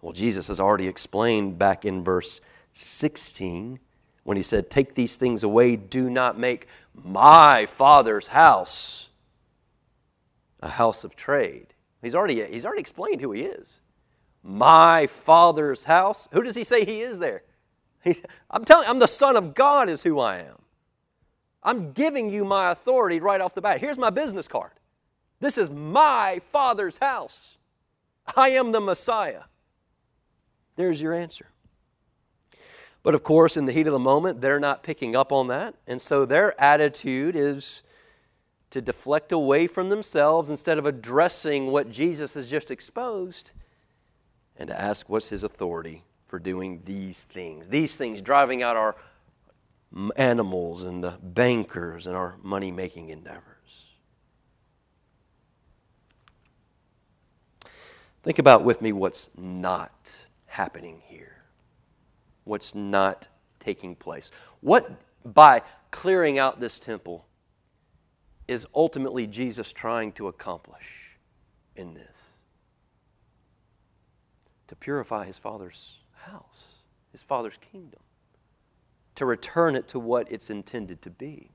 [0.01, 2.39] Well, Jesus has already explained back in verse
[2.71, 3.79] 16
[4.23, 9.09] when he said, Take these things away, do not make my Father's house
[10.61, 11.73] a house of trade.
[12.01, 13.81] He's already, he's already explained who he is.
[14.41, 16.29] My Father's house.
[16.31, 17.43] Who does he say he is there?
[18.05, 18.15] He,
[18.49, 20.59] I'm telling you, I'm the Son of God, is who I am.
[21.61, 23.81] I'm giving you my authority right off the bat.
[23.81, 24.71] Here's my business card.
[25.39, 27.57] This is my Father's house.
[28.35, 29.43] I am the Messiah.
[30.75, 31.47] There's your answer.
[33.01, 35.75] But of course, in the heat of the moment, they're not picking up on that.
[35.87, 37.83] And so their attitude is
[38.71, 43.51] to deflect away from themselves instead of addressing what Jesus has just exposed
[44.57, 47.67] and to ask what's his authority for doing these things.
[47.67, 48.95] These things, driving out our
[50.17, 53.58] animals and the bankers and our money making endeavors.
[58.23, 61.43] Think about with me what's not happening here.
[62.43, 63.27] What's not
[63.59, 64.31] taking place.
[64.61, 64.89] What,
[65.23, 67.25] by clearing out this temple,
[68.47, 71.17] is ultimately Jesus trying to accomplish
[71.75, 72.29] in this?
[74.69, 76.67] to purify his Father's house,
[77.11, 77.99] his Father's kingdom,
[79.15, 81.49] to return it to what it's intended to be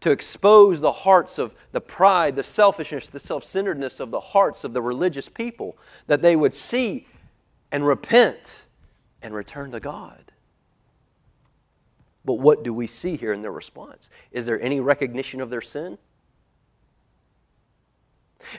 [0.00, 4.64] to expose the hearts of the pride, the selfishness, the self centeredness of the hearts
[4.64, 7.06] of the religious people, that they would see
[7.72, 8.66] and repent
[9.22, 10.32] and return to God.
[12.24, 14.10] But what do we see here in their response?
[14.32, 15.96] Is there any recognition of their sin?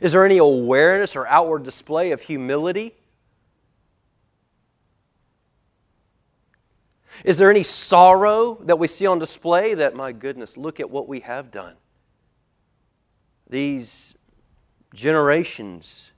[0.02, 2.95] Is there any awareness or outward display of humility?
[7.23, 11.08] Is there any sorrow that we see on display that, my goodness, look at what
[11.08, 11.75] we have done?
[13.49, 14.15] These
[14.93, 16.12] generations,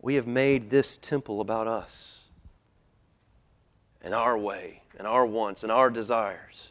[0.00, 2.20] we have made this temple about us
[4.02, 6.68] and our way and our wants and our desires.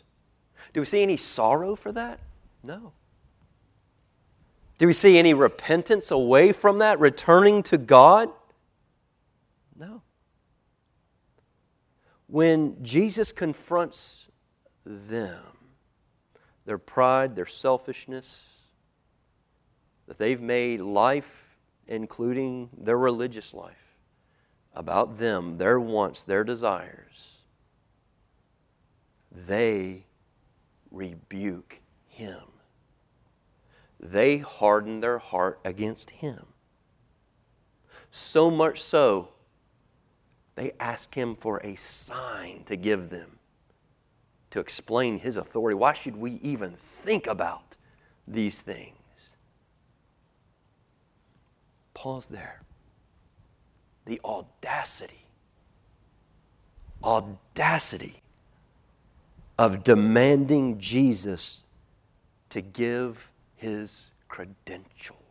[0.73, 2.19] Do we see any sorrow for that?
[2.63, 2.93] No.
[4.77, 8.29] Do we see any repentance away from that, returning to God?
[9.77, 10.01] No.
[12.27, 14.25] When Jesus confronts
[14.85, 15.41] them,
[16.65, 18.43] their pride, their selfishness,
[20.07, 21.57] that they've made life,
[21.87, 23.95] including their religious life,
[24.73, 27.35] about them, their wants, their desires,
[29.31, 30.05] they
[30.91, 32.41] rebuke him.
[33.99, 36.45] They harden their heart against him.
[38.11, 39.29] So much so
[40.55, 43.39] they ask him for a sign to give them
[44.51, 45.75] to explain his authority.
[45.75, 47.75] Why should we even think about
[48.25, 48.95] these things?
[51.93, 52.61] Pause there.
[54.05, 55.25] The audacity,
[57.03, 58.21] audacity
[59.59, 61.61] of demanding Jesus
[62.49, 65.24] to give his credentials.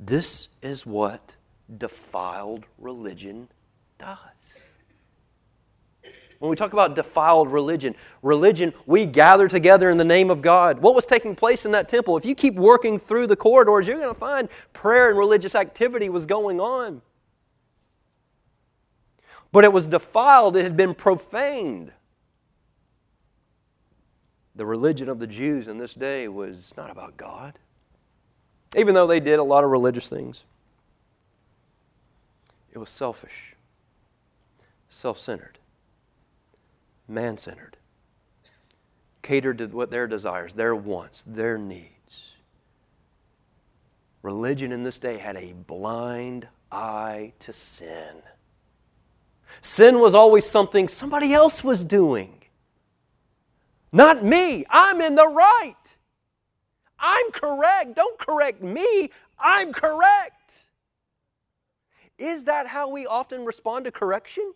[0.00, 1.34] This is what
[1.76, 3.48] defiled religion
[3.98, 4.16] does.
[6.38, 10.78] When we talk about defiled religion, religion, we gather together in the name of God.
[10.78, 12.16] What was taking place in that temple?
[12.16, 16.08] If you keep working through the corridors, you're going to find prayer and religious activity
[16.08, 17.02] was going on.
[19.52, 21.92] But it was defiled, it had been profaned.
[24.56, 27.58] The religion of the Jews in this day was not about God
[28.76, 30.44] even though they did a lot of religious things.
[32.72, 33.56] It was selfish,
[34.88, 35.58] self centered,
[37.08, 37.76] man centered,
[39.22, 41.90] catered to what their desires, their wants, their needs.
[44.22, 48.16] Religion in this day had a blind eye to sin.
[49.62, 52.42] Sin was always something somebody else was doing.
[53.92, 54.64] Not me.
[54.70, 55.96] I'm in the right.
[57.00, 57.96] I'm correct.
[57.96, 59.10] Don't correct me.
[59.38, 60.54] I'm correct.
[62.18, 64.52] Is that how we often respond to correction?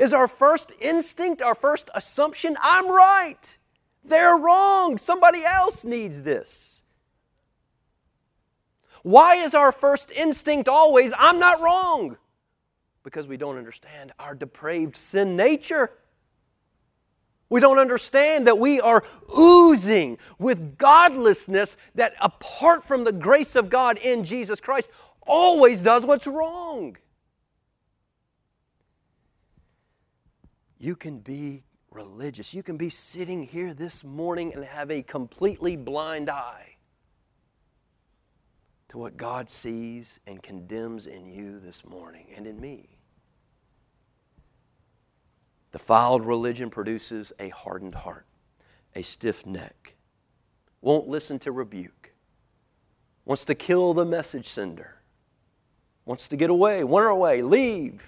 [0.00, 3.56] Is our first instinct, our first assumption, I'm right.
[4.04, 4.98] They're wrong.
[4.98, 6.82] Somebody else needs this.
[9.02, 12.16] Why is our first instinct always, I'm not wrong?
[13.04, 15.92] Because we don't understand our depraved sin nature.
[17.48, 19.04] We don't understand that we are
[19.38, 24.90] oozing with godlessness that, apart from the grace of God in Jesus Christ,
[25.26, 26.96] always does what's wrong.
[30.78, 32.52] You can be religious.
[32.52, 36.76] You can be sitting here this morning and have a completely blind eye
[38.88, 42.95] to what God sees and condemns in you this morning and in me.
[45.76, 48.24] Defiled religion produces a hardened heart,
[48.94, 49.92] a stiff neck,
[50.80, 52.12] won't listen to rebuke,
[53.26, 55.02] wants to kill the message sender,
[56.06, 58.02] wants to get away, wander away, leave.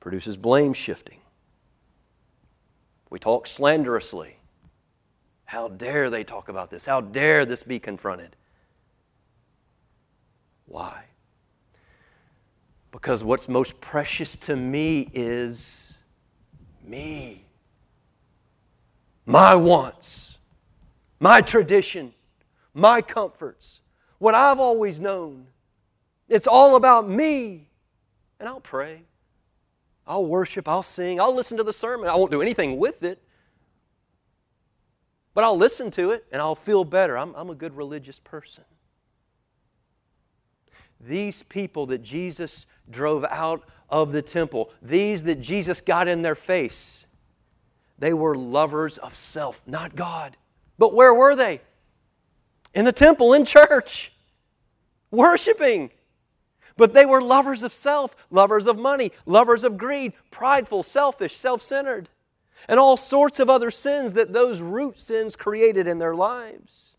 [0.00, 1.20] Produces blame shifting.
[3.08, 4.36] We talk slanderously.
[5.46, 6.84] How dare they talk about this?
[6.84, 8.36] How dare this be confronted?
[10.66, 11.04] Why?
[12.96, 15.98] Because what's most precious to me is
[16.82, 17.44] me.
[19.26, 20.38] My wants,
[21.20, 22.14] my tradition,
[22.72, 23.80] my comforts,
[24.16, 25.46] what I've always known.
[26.26, 27.68] It's all about me.
[28.40, 29.02] And I'll pray.
[30.06, 30.66] I'll worship.
[30.66, 31.20] I'll sing.
[31.20, 32.08] I'll listen to the sermon.
[32.08, 33.22] I won't do anything with it.
[35.34, 37.18] But I'll listen to it and I'll feel better.
[37.18, 38.64] I'm, I'm a good religious person.
[40.98, 46.34] These people that Jesus drove out of the temple, these that Jesus got in their
[46.34, 47.06] face,
[47.98, 50.36] they were lovers of self, not God.
[50.78, 51.60] But where were they?
[52.76, 54.12] in the temple, in church,
[55.10, 55.90] worshiping.
[56.76, 61.62] But they were lovers of self, lovers of money, lovers of greed, prideful, selfish, self
[61.62, 62.10] centered,
[62.68, 66.92] and all sorts of other sins that those root sins created in their lives.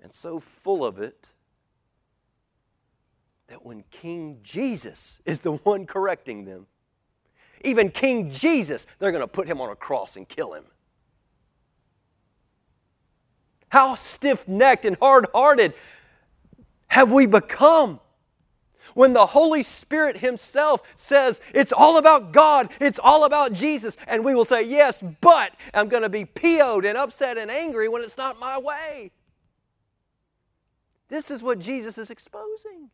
[0.00, 1.26] And so full of it
[3.48, 6.66] that when King Jesus is the one correcting them,
[7.64, 10.64] even King Jesus, they're going to put him on a cross and kill him.
[13.68, 15.74] How stiff necked and hard hearted
[16.88, 18.00] have we become?
[18.94, 24.24] when the Holy Spirit Himself says it's all about God, it's all about Jesus, and
[24.24, 28.02] we will say, Yes, but I'm going to be PO'd and upset and angry when
[28.02, 29.12] it's not my way.
[31.08, 32.90] This is what Jesus is exposing.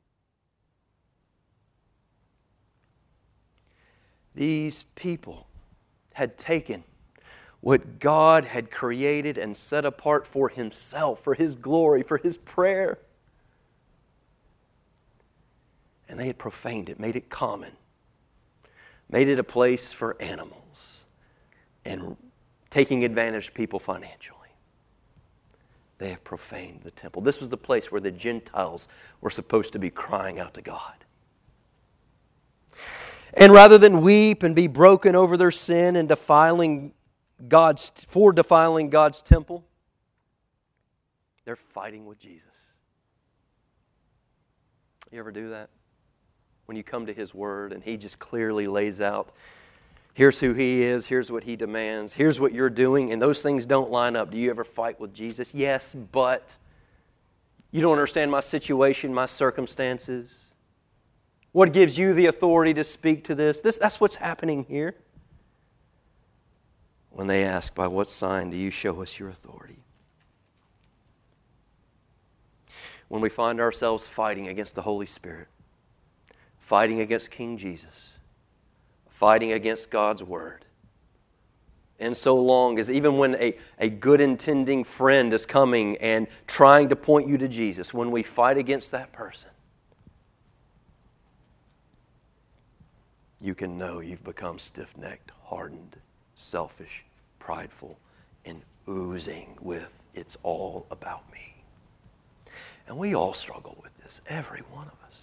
[4.35, 5.47] These people
[6.15, 6.85] had taken
[7.61, 12.99] what God had created and set apart for Himself, for His glory, for His prayer
[16.13, 17.73] and they had profaned it, made it common,
[19.09, 21.05] made it a place for animals,
[21.87, 22.19] and
[22.69, 24.39] taking advantage of people financially.
[25.97, 27.23] They have profaned the temple.
[27.23, 28.89] This was the place where the Gentiles
[29.23, 30.97] were supposed to be crying out to God.
[33.35, 36.93] And rather than weep and be broken over their sin and defiling
[37.49, 39.65] God's for defiling God's temple,
[41.45, 42.49] they're fighting with Jesus.
[45.11, 45.69] You ever do that?
[46.67, 49.31] when you come to His Word and He just clearly lays out
[50.15, 53.67] here's who He is, here's what He demands, here's what you're doing, and those things
[53.67, 54.31] don't line up.
[54.31, 55.55] Do you ever fight with Jesus?
[55.55, 56.57] Yes, but
[57.71, 60.52] you don't understand my situation, my circumstances.
[61.53, 63.61] What gives you the authority to speak to this?
[63.61, 64.95] this that's what's happening here.
[67.11, 69.77] When they ask, By what sign do you show us your authority?
[73.09, 75.49] When we find ourselves fighting against the Holy Spirit,
[76.59, 78.15] fighting against King Jesus,
[79.11, 80.65] fighting against God's Word.
[82.01, 86.89] And so long as even when a, a good intending friend is coming and trying
[86.89, 89.51] to point you to Jesus, when we fight against that person,
[93.43, 95.97] you can know you've become stiff necked, hardened,
[96.37, 97.05] selfish,
[97.39, 97.99] prideful,
[98.45, 101.55] and oozing with, it's all about me.
[102.87, 105.23] And we all struggle with this, every one of us.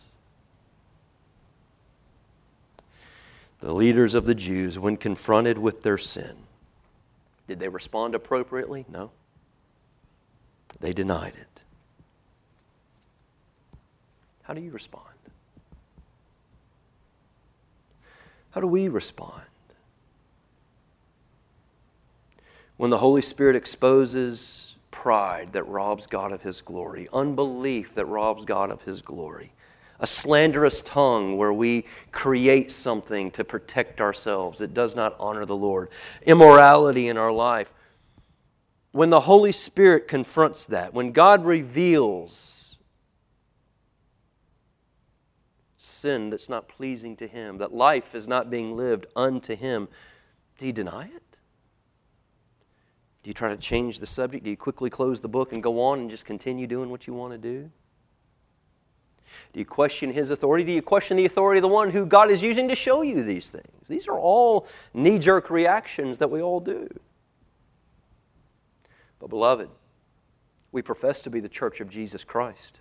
[3.62, 6.36] the leaders of the Jews, when confronted with their sin,
[7.48, 8.86] did they respond appropriately?
[8.88, 9.12] No.
[10.80, 11.62] They denied it.
[14.44, 15.09] How do you respond?
[18.52, 19.44] How do we respond?
[22.78, 28.46] When the Holy Spirit exposes pride that robs God of His glory, unbelief that robs
[28.46, 29.52] God of His glory,
[30.00, 35.56] a slanderous tongue where we create something to protect ourselves that does not honor the
[35.56, 35.90] Lord,
[36.24, 37.72] immorality in our life.
[38.92, 42.59] When the Holy Spirit confronts that, when God reveals
[46.00, 49.88] sin that's not pleasing to Him, that life is not being lived unto Him,
[50.58, 51.38] do you deny it?
[53.24, 54.44] Do you try to change the subject?
[54.44, 57.14] Do you quickly close the book and go on and just continue doing what you
[57.14, 57.70] want to do?
[59.54, 60.64] Do you question his authority?
[60.64, 63.24] Do you question the authority of the one who God is using to show you
[63.24, 63.88] these things?
[63.88, 66.88] These are all knee jerk reactions that we all do.
[69.20, 69.70] But, beloved,
[70.72, 72.79] we profess to be the church of Jesus Christ.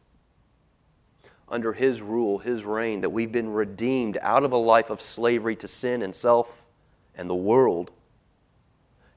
[1.50, 5.56] Under his rule, his reign, that we've been redeemed out of a life of slavery
[5.56, 6.48] to sin and self
[7.16, 7.90] and the world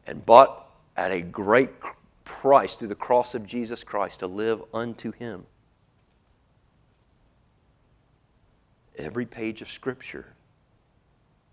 [0.08, 1.70] and bought at a great
[2.24, 5.46] price through the cross of Jesus Christ to live unto him.
[8.98, 10.26] Every page of Scripture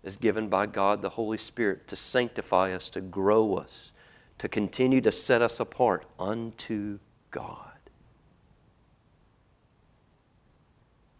[0.03, 3.91] is given by God the Holy Spirit to sanctify us, to grow us,
[4.39, 6.99] to continue to set us apart unto
[7.31, 7.68] God.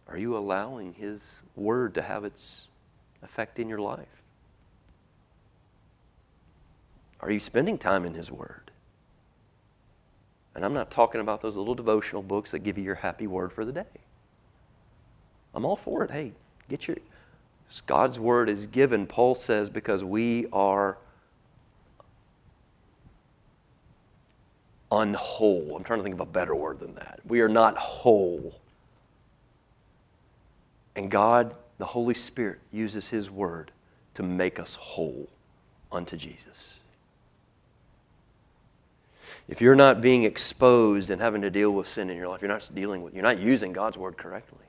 [0.10, 2.68] Are you allowing His Word to have its
[3.24, 4.08] effect in your life?
[7.22, 8.72] Are you spending time in His Word?
[10.56, 13.54] And I'm not talking about those little devotional books that give you your happy word
[13.54, 13.86] for the day.
[15.54, 16.12] I'm all for it.
[16.12, 16.34] Hey,
[16.68, 16.98] get your.
[17.86, 20.98] God's word is given, Paul says, because we are
[24.92, 25.76] unwhole.
[25.76, 27.20] I'm trying to think of a better word than that.
[27.26, 28.54] We are not whole.
[31.00, 33.72] And God, the Holy Spirit, uses His word
[34.16, 35.30] to make us whole
[35.94, 36.80] unto Jesus.
[39.48, 42.50] If you're not being exposed and having to deal with sin in your life, you're
[42.50, 44.66] not dealing with, you're not using God's word correctly.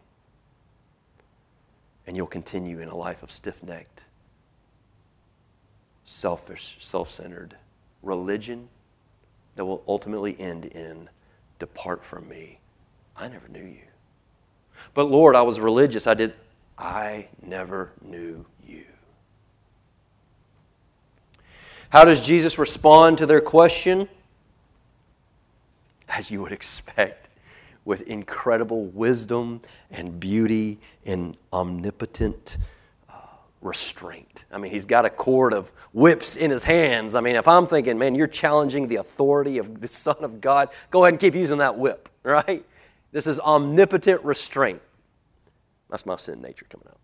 [2.07, 4.03] And you'll continue in a life of stiff necked,
[6.05, 7.57] selfish, self centered
[8.05, 8.69] religion
[9.57, 11.09] that will ultimately end in
[11.59, 12.61] depart from me.
[13.17, 13.90] I never knew you.
[14.95, 16.07] But Lord, I was religious.
[16.07, 16.35] I did.
[16.79, 18.85] I never knew you.
[21.91, 24.09] How does Jesus respond to their question?
[26.09, 27.29] As you would expect,
[27.85, 29.61] with incredible wisdom
[29.91, 32.59] and beauty and omnipotent
[33.09, 33.15] uh,
[33.63, 34.45] restraint.
[34.53, 37.15] I mean, he's got a cord of whips in his hands.
[37.15, 40.69] I mean, if I'm thinking, man, you're challenging the authority of the Son of God,
[40.91, 42.65] go ahead and keep using that whip, right?
[43.13, 44.81] This is omnipotent restraint.
[45.89, 46.99] That's my sin nature coming out.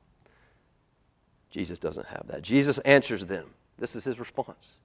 [1.51, 2.43] Jesus doesn't have that.
[2.43, 3.47] Jesus answers them.
[3.79, 4.77] This is his response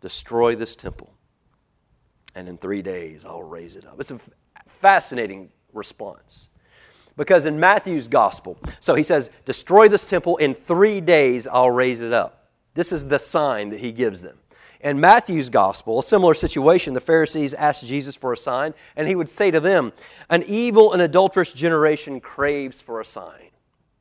[0.00, 1.12] Destroy this temple,
[2.34, 4.00] and in three days I'll raise it up.
[4.00, 4.20] It's a
[4.80, 6.48] fascinating response.
[7.16, 12.00] Because in Matthew's gospel, so he says, Destroy this temple, in three days I'll raise
[12.00, 12.50] it up.
[12.74, 14.38] This is the sign that he gives them.
[14.82, 19.14] In Matthew's gospel, a similar situation, the Pharisees asked Jesus for a sign, and he
[19.14, 19.92] would say to them,
[20.28, 23.50] An evil and adulterous generation craves for a sign.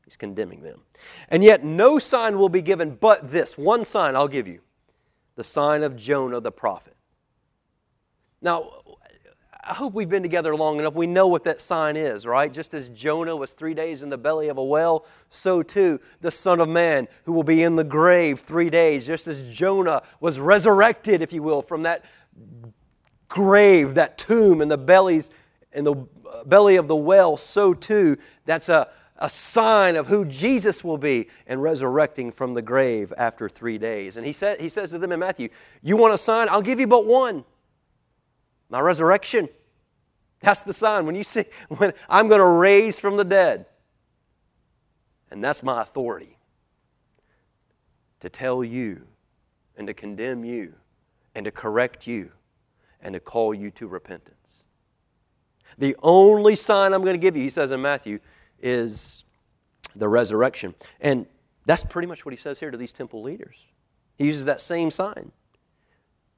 [0.06, 0.82] He's condemning them.
[1.30, 4.62] And yet, no sign will be given but this one sign I'll give you
[5.36, 6.96] the sign of Jonah the prophet.
[8.42, 8.72] Now,
[9.64, 10.96] I hope we've been together long enough.
[10.96, 12.52] We know what that sign is, right?
[12.52, 16.32] Just as Jonah was three days in the belly of a whale, so too the
[16.32, 20.40] Son of Man, who will be in the grave three days, just as Jonah was
[20.40, 22.04] resurrected, if you will, from that
[23.28, 25.30] grave, that tomb in the bellies,
[25.74, 28.90] in the uh, belly of the whale, so too that's a,
[29.20, 34.18] a sign of who Jesus will be and resurrecting from the grave after three days.
[34.18, 35.50] And he, said, he says to them in Matthew,
[35.84, 36.50] You want a sign?
[36.50, 37.46] I'll give you but one
[38.72, 39.50] my resurrection.
[40.40, 41.06] That's the sign.
[41.06, 43.68] When you see, when I'm going to raise from the dead.
[45.30, 46.38] And that's my authority
[48.22, 49.04] to tell you
[49.78, 50.74] and to condemn you
[51.36, 52.32] and to correct you
[53.02, 54.66] and to call you to repentance.
[55.78, 58.20] The only sign I'm going to give you, he says in Matthew,
[58.62, 59.24] is
[59.96, 60.76] the resurrection.
[61.00, 61.26] And
[61.66, 63.56] that's pretty much what he says here to these temple leaders.
[64.18, 65.32] He uses that same sign.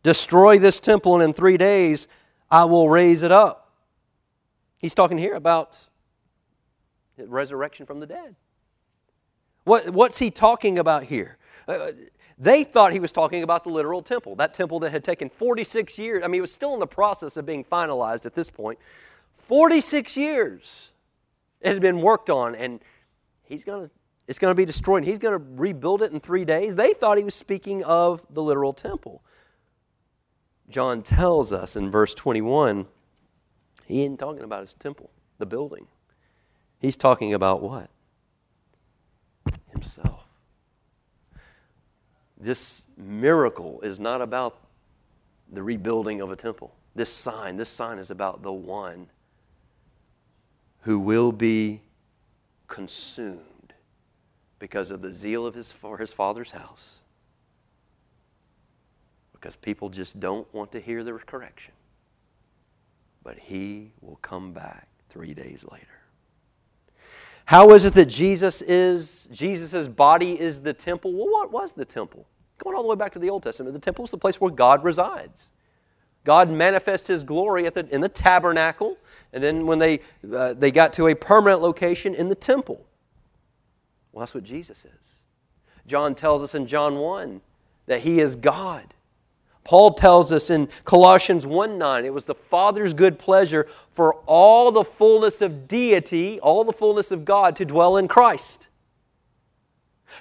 [0.03, 2.07] Destroy this temple, and in three days
[2.53, 3.71] I will raise it up.
[4.77, 5.75] He's talking here about
[7.17, 8.35] resurrection from the dead.
[9.63, 11.39] What, what's he talking about here?
[11.67, 11.87] Uh,
[12.37, 15.97] they thought he was talking about the literal temple, that temple that had taken 46
[15.97, 16.21] years.
[16.23, 18.77] I mean, it was still in the process of being finalized at this point.
[19.47, 20.91] 46 years
[21.59, 22.81] it had been worked on, and
[23.41, 23.91] he's going to
[24.27, 25.03] it's going to be destroyed.
[25.03, 26.75] He's going to rebuild it in three days.
[26.75, 29.23] They thought he was speaking of the literal temple.
[30.69, 32.87] John tells us in verse 21,
[33.85, 35.87] he ain't talking about his temple, the building.
[36.79, 37.89] He's talking about what?
[39.71, 40.25] Himself.
[42.39, 44.57] This miracle is not about
[45.51, 46.73] the rebuilding of a temple.
[46.95, 49.07] This sign, this sign is about the one
[50.81, 51.81] who will be
[52.67, 53.73] consumed
[54.59, 56.99] because of the zeal of his, for his father's house
[59.43, 61.73] because people just don't want to hear the correction.
[63.23, 65.85] But he will come back three days later.
[67.43, 71.11] How is it that Jesus is, Jesus' body is the temple?
[71.11, 72.25] Well, what was the temple?
[72.57, 74.49] Going all the way back to the Old Testament, the temple is the place where
[74.49, 75.47] God resides.
[76.23, 78.97] God manifests his glory the, in the tabernacle,
[79.33, 79.99] and then when they,
[80.33, 82.85] uh, they got to a permanent location in the temple.
[84.13, 85.17] Well, that's what Jesus is.
[85.85, 87.41] John tells us in John 1
[87.87, 88.93] that he is God.
[89.63, 94.71] Paul tells us in Colossians 1 9, it was the Father's good pleasure for all
[94.71, 98.67] the fullness of deity, all the fullness of God to dwell in Christ.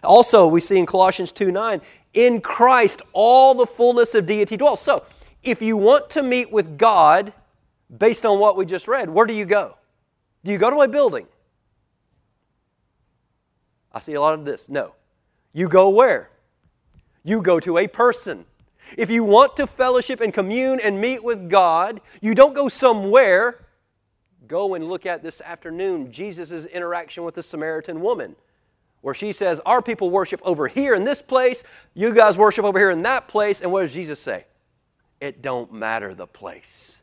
[0.04, 1.80] Also, we see in Colossians 2 9,
[2.14, 4.80] in Christ all the fullness of deity dwells.
[4.80, 5.04] So,
[5.42, 7.32] if you want to meet with God
[7.96, 9.76] based on what we just read, where do you go?
[10.44, 11.26] Do you go to a building?
[13.92, 14.68] I see a lot of this.
[14.68, 14.94] No.
[15.52, 16.30] You go where?
[17.24, 18.46] You go to a person.
[18.96, 23.66] If you want to fellowship and commune and meet with God, you don't go somewhere.
[24.46, 28.36] Go and look at this afternoon Jesus' interaction with the Samaritan woman,
[29.00, 31.62] where she says, Our people worship over here in this place,
[31.94, 33.60] you guys worship over here in that place.
[33.60, 34.46] And what does Jesus say?
[35.20, 37.00] It don't matter the place.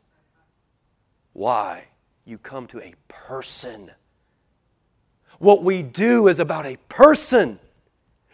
[1.32, 1.84] Why?
[2.24, 3.90] You come to a person.
[5.38, 7.58] What we do is about a person.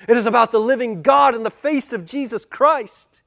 [0.09, 3.23] It is about the living God in the face of Jesus Christ.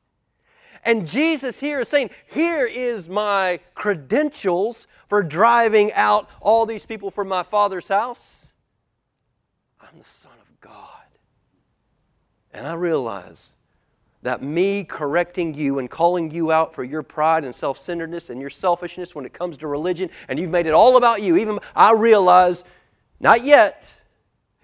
[0.84, 7.12] And Jesus here is saying, Here is my credentials for driving out all these people
[7.12, 8.54] from my Father's house.
[9.82, 10.86] I'm the Son of God.
[12.54, 13.52] And I realize
[14.22, 18.42] that me correcting you and calling you out for your pride and self centeredness and
[18.42, 21.60] your selfishness when it comes to religion, and you've made it all about you, even
[21.76, 22.64] I realize,
[23.20, 23.92] not yet.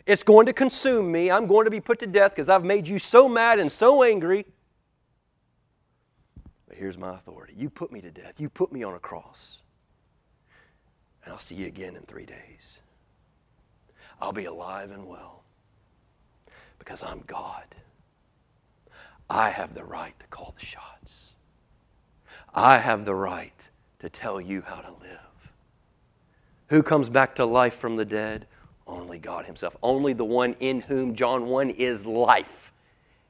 [0.05, 1.31] It's going to consume me.
[1.31, 4.03] I'm going to be put to death because I've made you so mad and so
[4.03, 4.45] angry.
[6.75, 7.53] Here's my authority.
[7.57, 8.39] You put me to death.
[8.39, 9.59] You put me on a cross.
[11.23, 12.79] And I'll see you again in three days.
[14.21, 15.43] I'll be alive and well
[16.79, 17.63] because I'm God.
[19.29, 21.31] I have the right to call the shots.
[22.53, 23.67] I have the right
[23.99, 25.51] to tell you how to live.
[26.67, 28.47] Who comes back to life from the dead?
[28.87, 29.75] Only God Himself.
[29.81, 32.71] Only the one in whom John 1 is life.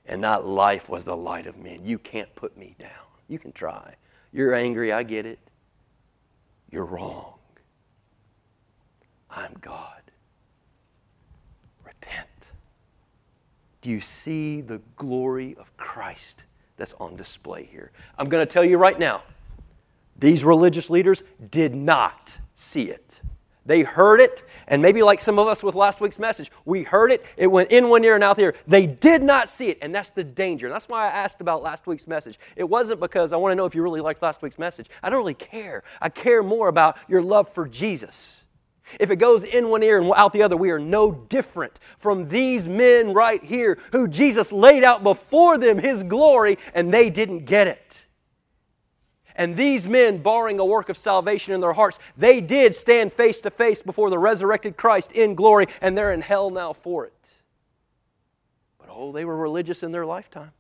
[0.06, 1.86] And that life was the light of men.
[1.86, 3.05] You can't put me down.
[3.28, 3.96] You can try.
[4.32, 5.40] You're angry, I get it.
[6.70, 7.34] You're wrong.
[9.30, 10.02] I'm God.
[11.84, 12.28] Repent.
[13.82, 16.46] Do you see the glory of Christ
[16.78, 17.92] that's on display here?
[18.18, 19.24] I'm going to tell you right now
[20.18, 23.20] these religious leaders did not see it.
[23.66, 27.12] They heard it, and maybe like some of us with last week's message, we heard
[27.12, 28.58] it, it went in one ear and out the other.
[28.68, 30.70] They did not see it, and that's the danger.
[30.70, 32.40] That's why I asked about last week's message.
[32.56, 34.88] It wasn't because I want to know if you really liked last week's message.
[35.02, 35.84] I don't really care.
[36.00, 38.44] I care more about your love for Jesus.
[39.00, 42.28] If it goes in one ear and out the other, we are no different from
[42.30, 47.46] these men right here who Jesus laid out before them his glory and they didn't
[47.46, 48.05] get it.
[49.36, 53.42] And these men, barring a work of salvation in their hearts, they did stand face
[53.42, 57.14] to face before the resurrected Christ in glory, and they're in hell now for it.
[58.80, 60.52] But oh, they were religious in their lifetime.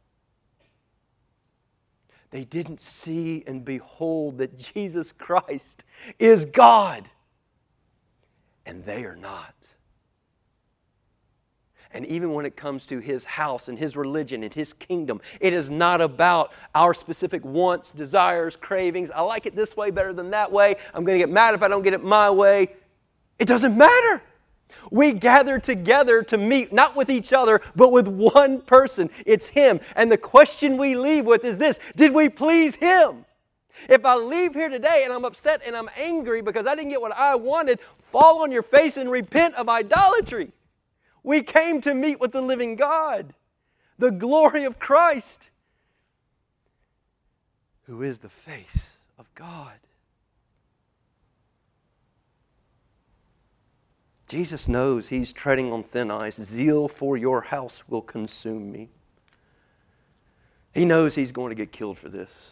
[2.31, 5.85] They didn't see and behold that Jesus Christ
[6.19, 7.09] is God
[8.65, 9.53] and they are not.
[11.95, 15.53] And even when it comes to his house and his religion and his kingdom, it
[15.53, 19.09] is not about our specific wants, desires, cravings.
[19.11, 20.75] I like it this way better than that way.
[20.93, 22.73] I'm going to get mad if I don't get it my way.
[23.39, 24.21] It doesn't matter.
[24.91, 29.09] We gather together to meet, not with each other, but with one person.
[29.25, 29.79] It's Him.
[29.95, 33.23] And the question we leave with is this Did we please Him?
[33.87, 36.99] If I leave here today and I'm upset and I'm angry because I didn't get
[36.99, 37.79] what I wanted,
[38.11, 40.51] fall on your face and repent of idolatry.
[41.25, 43.33] We came to meet with the living God,
[43.97, 45.49] the glory of Christ,
[47.87, 49.73] who is the face of God.
[54.27, 56.35] Jesus knows he's treading on thin ice.
[56.35, 58.89] Zeal for your house will consume me.
[60.75, 62.51] He knows he's going to get killed for this.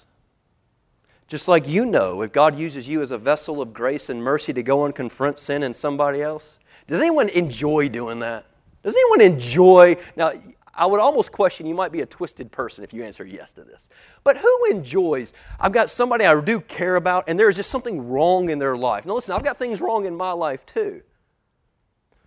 [1.27, 4.51] Just like you know, if God uses you as a vessel of grace and mercy
[4.51, 6.57] to go and confront sin in somebody else,
[6.87, 8.47] does anyone enjoy doing that?
[8.83, 9.97] Does anyone enjoy?
[10.15, 10.33] Now,
[10.75, 13.63] I would almost question you might be a twisted person if you answer yes to
[13.63, 13.89] this.
[14.23, 15.33] But who enjoys?
[15.59, 19.05] I've got somebody I do care about, and there's just something wrong in their life.
[19.05, 21.03] Now, listen, I've got things wrong in my life too.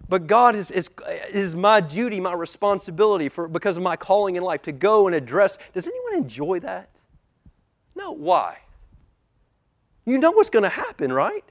[0.09, 0.88] But God is, is,
[1.32, 5.16] is my duty, my responsibility for because of my calling in life to go and
[5.16, 5.59] address.
[5.72, 6.90] Does anyone enjoy that?
[7.96, 8.12] No.
[8.12, 8.59] Why?
[10.04, 11.44] You know what's going to happen, right?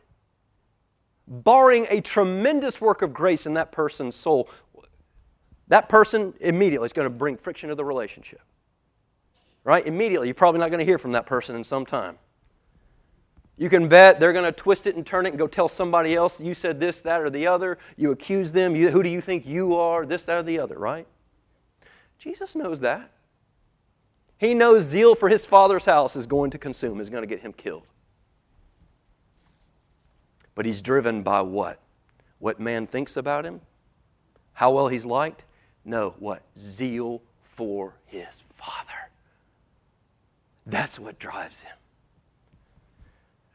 [1.27, 4.47] Barring a tremendous work of grace in that person's soul,
[5.68, 8.41] that person immediately is going to bring friction to the relationship.
[9.63, 9.86] Right?
[9.86, 12.18] Immediately, you're probably not going to hear from that person in some time.
[13.57, 16.13] You can bet they're going to twist it and turn it and go tell somebody
[16.13, 17.78] else you said this, that, or the other.
[17.95, 18.76] You accuse them.
[18.76, 20.05] You, who do you think you are?
[20.05, 21.07] This, that, or the other, right?
[22.20, 23.11] Jesus knows that.
[24.38, 27.39] He knows zeal for his father's house is going to consume, is going to get
[27.39, 27.88] him killed.
[30.53, 31.80] But he's driven by what?
[32.39, 33.61] What man thinks about him?
[34.53, 35.45] How well he's liked?
[35.86, 36.41] No, what?
[36.59, 39.09] Zeal for his Father.
[40.65, 41.75] That's what drives him.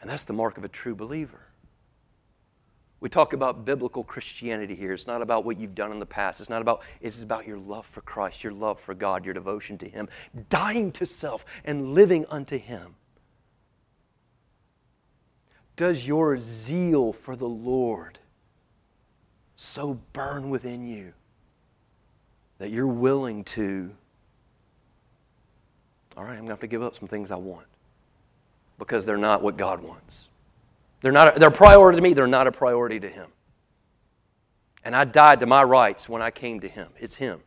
[0.01, 1.41] And that's the mark of a true believer.
[3.01, 4.93] We talk about biblical Christianity here.
[4.93, 6.41] It's not about what you've done in the past.
[6.41, 9.79] It's not about, it's about your love for Christ, your love for God, your devotion
[9.79, 10.09] to Him,
[10.51, 12.95] dying to self and living unto Him.
[15.77, 18.19] Does your zeal for the Lord
[19.57, 21.15] so burn within you
[22.61, 23.91] that you're willing to,
[26.15, 27.67] all right, I'm going to have to give up some things I want
[28.79, 30.29] because they're not what God wants.
[31.01, 33.29] They're, not a, they're a priority to me, they're not a priority to Him.
[34.85, 36.89] And I died to my rights when I came to Him.
[36.99, 37.41] It's Him.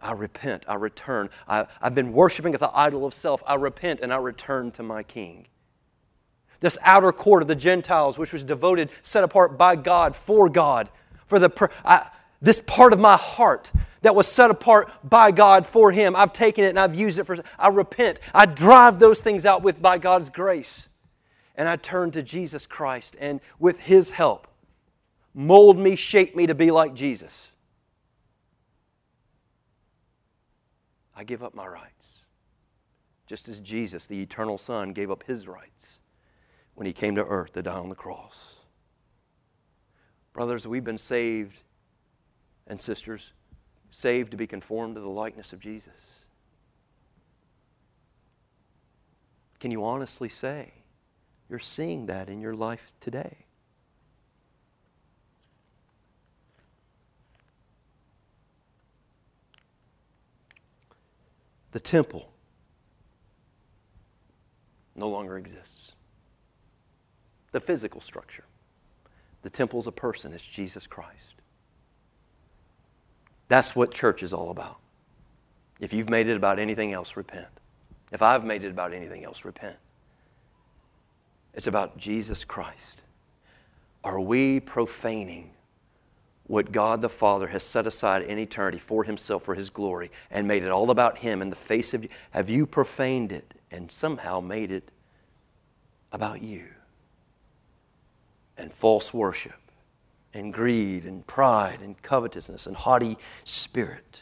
[0.00, 1.28] I repent, I return.
[1.46, 3.42] I, I've been worshiping at the idol of self.
[3.46, 5.46] I repent and I return to my King.
[6.60, 10.88] This outer court of the Gentiles, which was devoted, set apart by God, for God,
[11.26, 12.08] for the I,
[12.44, 13.72] this part of my heart
[14.02, 17.24] that was set apart by God for Him, I've taken it and I've used it
[17.24, 17.38] for.
[17.58, 18.20] I repent.
[18.34, 20.88] I drive those things out with by God's grace,
[21.56, 24.46] and I turn to Jesus Christ, and with His help,
[25.34, 27.50] mold me, shape me to be like Jesus.
[31.16, 32.24] I give up my rights.
[33.26, 35.98] Just as Jesus, the eternal Son, gave up his rights
[36.74, 38.54] when he came to earth to die on the cross.
[40.32, 41.62] Brothers, we've been saved,
[42.66, 43.32] and sisters,
[43.90, 46.24] saved to be conformed to the likeness of Jesus.
[49.60, 50.72] Can you honestly say
[51.48, 53.44] you're seeing that in your life today?
[61.74, 62.30] the temple
[64.94, 65.92] no longer exists.
[67.50, 68.44] The physical structure.
[69.42, 71.33] The temple is a person, it's Jesus Christ.
[73.48, 74.78] That's what church is all about.
[75.80, 77.46] If you've made it about anything else, repent.
[78.12, 79.76] If I've made it about anything else, repent.
[81.52, 83.02] It's about Jesus Christ.
[84.02, 85.50] Are we profaning
[86.46, 90.46] what God the Father has set aside in eternity for Himself, for His glory, and
[90.46, 92.10] made it all about Him in the face of you?
[92.32, 94.90] Have you profaned it and somehow made it
[96.12, 96.66] about you?
[98.58, 99.54] And false worship,
[100.34, 104.20] and greed, and pride, and covetousness, and haughty spirit.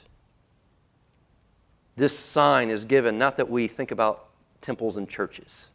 [1.97, 4.29] This sign is given not that we think about
[4.61, 5.67] temples and churches,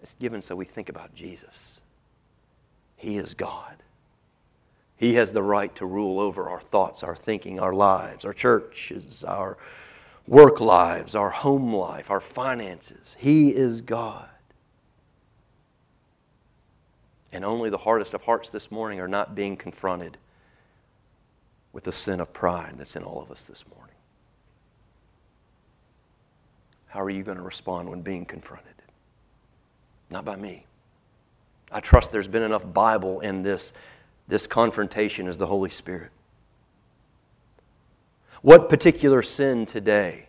[0.00, 1.80] it's given so we think about Jesus.
[2.96, 3.76] He is God.
[4.96, 9.24] He has the right to rule over our thoughts, our thinking, our lives, our churches,
[9.24, 9.58] our
[10.26, 13.16] work lives, our home life, our finances.
[13.18, 14.28] He is God.
[17.34, 20.18] And only the hardest of hearts this morning are not being confronted
[21.72, 23.96] with the sin of pride that's in all of us this morning.
[26.86, 28.74] How are you going to respond when being confronted?
[30.10, 30.64] Not by me.
[31.72, 33.72] I trust there's been enough Bible in this
[34.28, 36.10] this confrontation is the Holy Spirit.
[38.42, 40.28] What particular sin today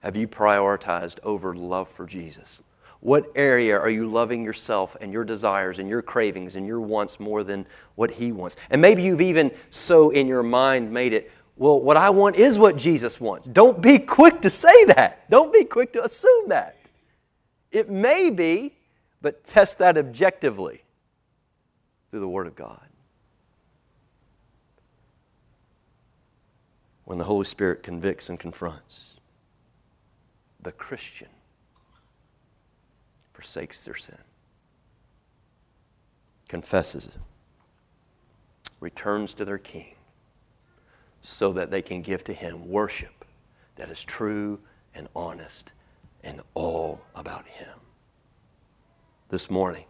[0.00, 2.60] have you prioritized over love for Jesus?
[3.02, 7.18] What area are you loving yourself and your desires and your cravings and your wants
[7.18, 8.56] more than what He wants?
[8.70, 12.60] And maybe you've even so in your mind made it, well, what I want is
[12.60, 13.48] what Jesus wants.
[13.48, 15.28] Don't be quick to say that.
[15.28, 16.76] Don't be quick to assume that.
[17.72, 18.76] It may be,
[19.20, 20.84] but test that objectively
[22.12, 22.86] through the Word of God.
[27.04, 29.14] When the Holy Spirit convicts and confronts,
[30.60, 31.26] the Christian
[33.42, 34.18] forsakes their sin,
[36.48, 37.16] confesses it,
[38.78, 39.96] returns to their King,
[41.22, 43.24] so that they can give to Him worship
[43.74, 44.60] that is true
[44.94, 45.72] and honest
[46.22, 47.80] and all about Him.
[49.28, 49.86] This morning,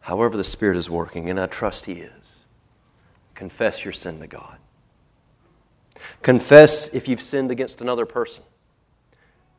[0.00, 2.26] however the Spirit is working, and I trust He is,
[3.36, 4.58] confess your sin to God.
[6.22, 8.42] Confess if you've sinned against another person,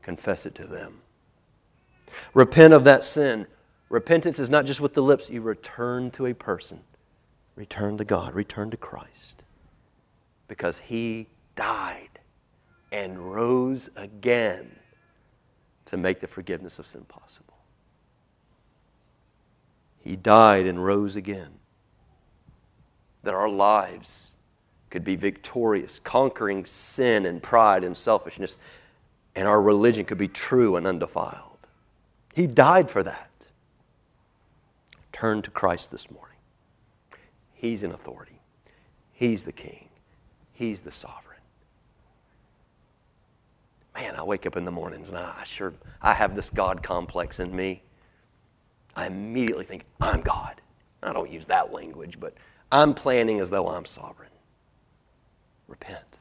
[0.01, 1.03] confess it to them.
[2.33, 3.47] Repent of that sin.
[3.89, 6.81] Repentance is not just with the lips, you return to a person.
[7.55, 9.43] Return to God, return to Christ.
[10.47, 12.19] Because He died
[12.91, 14.79] and rose again
[15.85, 17.55] to make the forgiveness of sin possible.
[19.99, 21.49] He died and rose again.
[23.23, 24.33] That our lives
[24.89, 28.57] could be victorious, conquering sin and pride and selfishness,
[29.35, 31.46] and our religion could be true and undefiled.
[32.37, 33.31] He died for that.
[35.11, 36.37] Turn to Christ this morning.
[37.55, 38.39] He's in authority,
[39.11, 39.89] He's the King,
[40.53, 41.39] He's the sovereign.
[43.95, 47.39] Man, I wake up in the mornings and I sure I have this God complex
[47.39, 47.81] in me.
[48.95, 50.61] I immediately think, I'm God.
[51.01, 52.35] I don't use that language, but
[52.71, 54.29] I'm planning as though I'm sovereign.
[55.67, 56.19] Repent.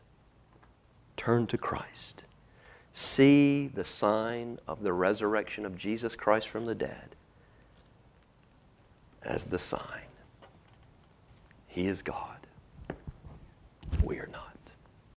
[1.19, 2.25] Turn to Christ.
[2.97, 7.15] See the sign of the resurrection of Jesus Christ from the dead
[9.23, 10.09] as the sign.
[11.67, 12.39] He is God.
[14.03, 14.56] We are not.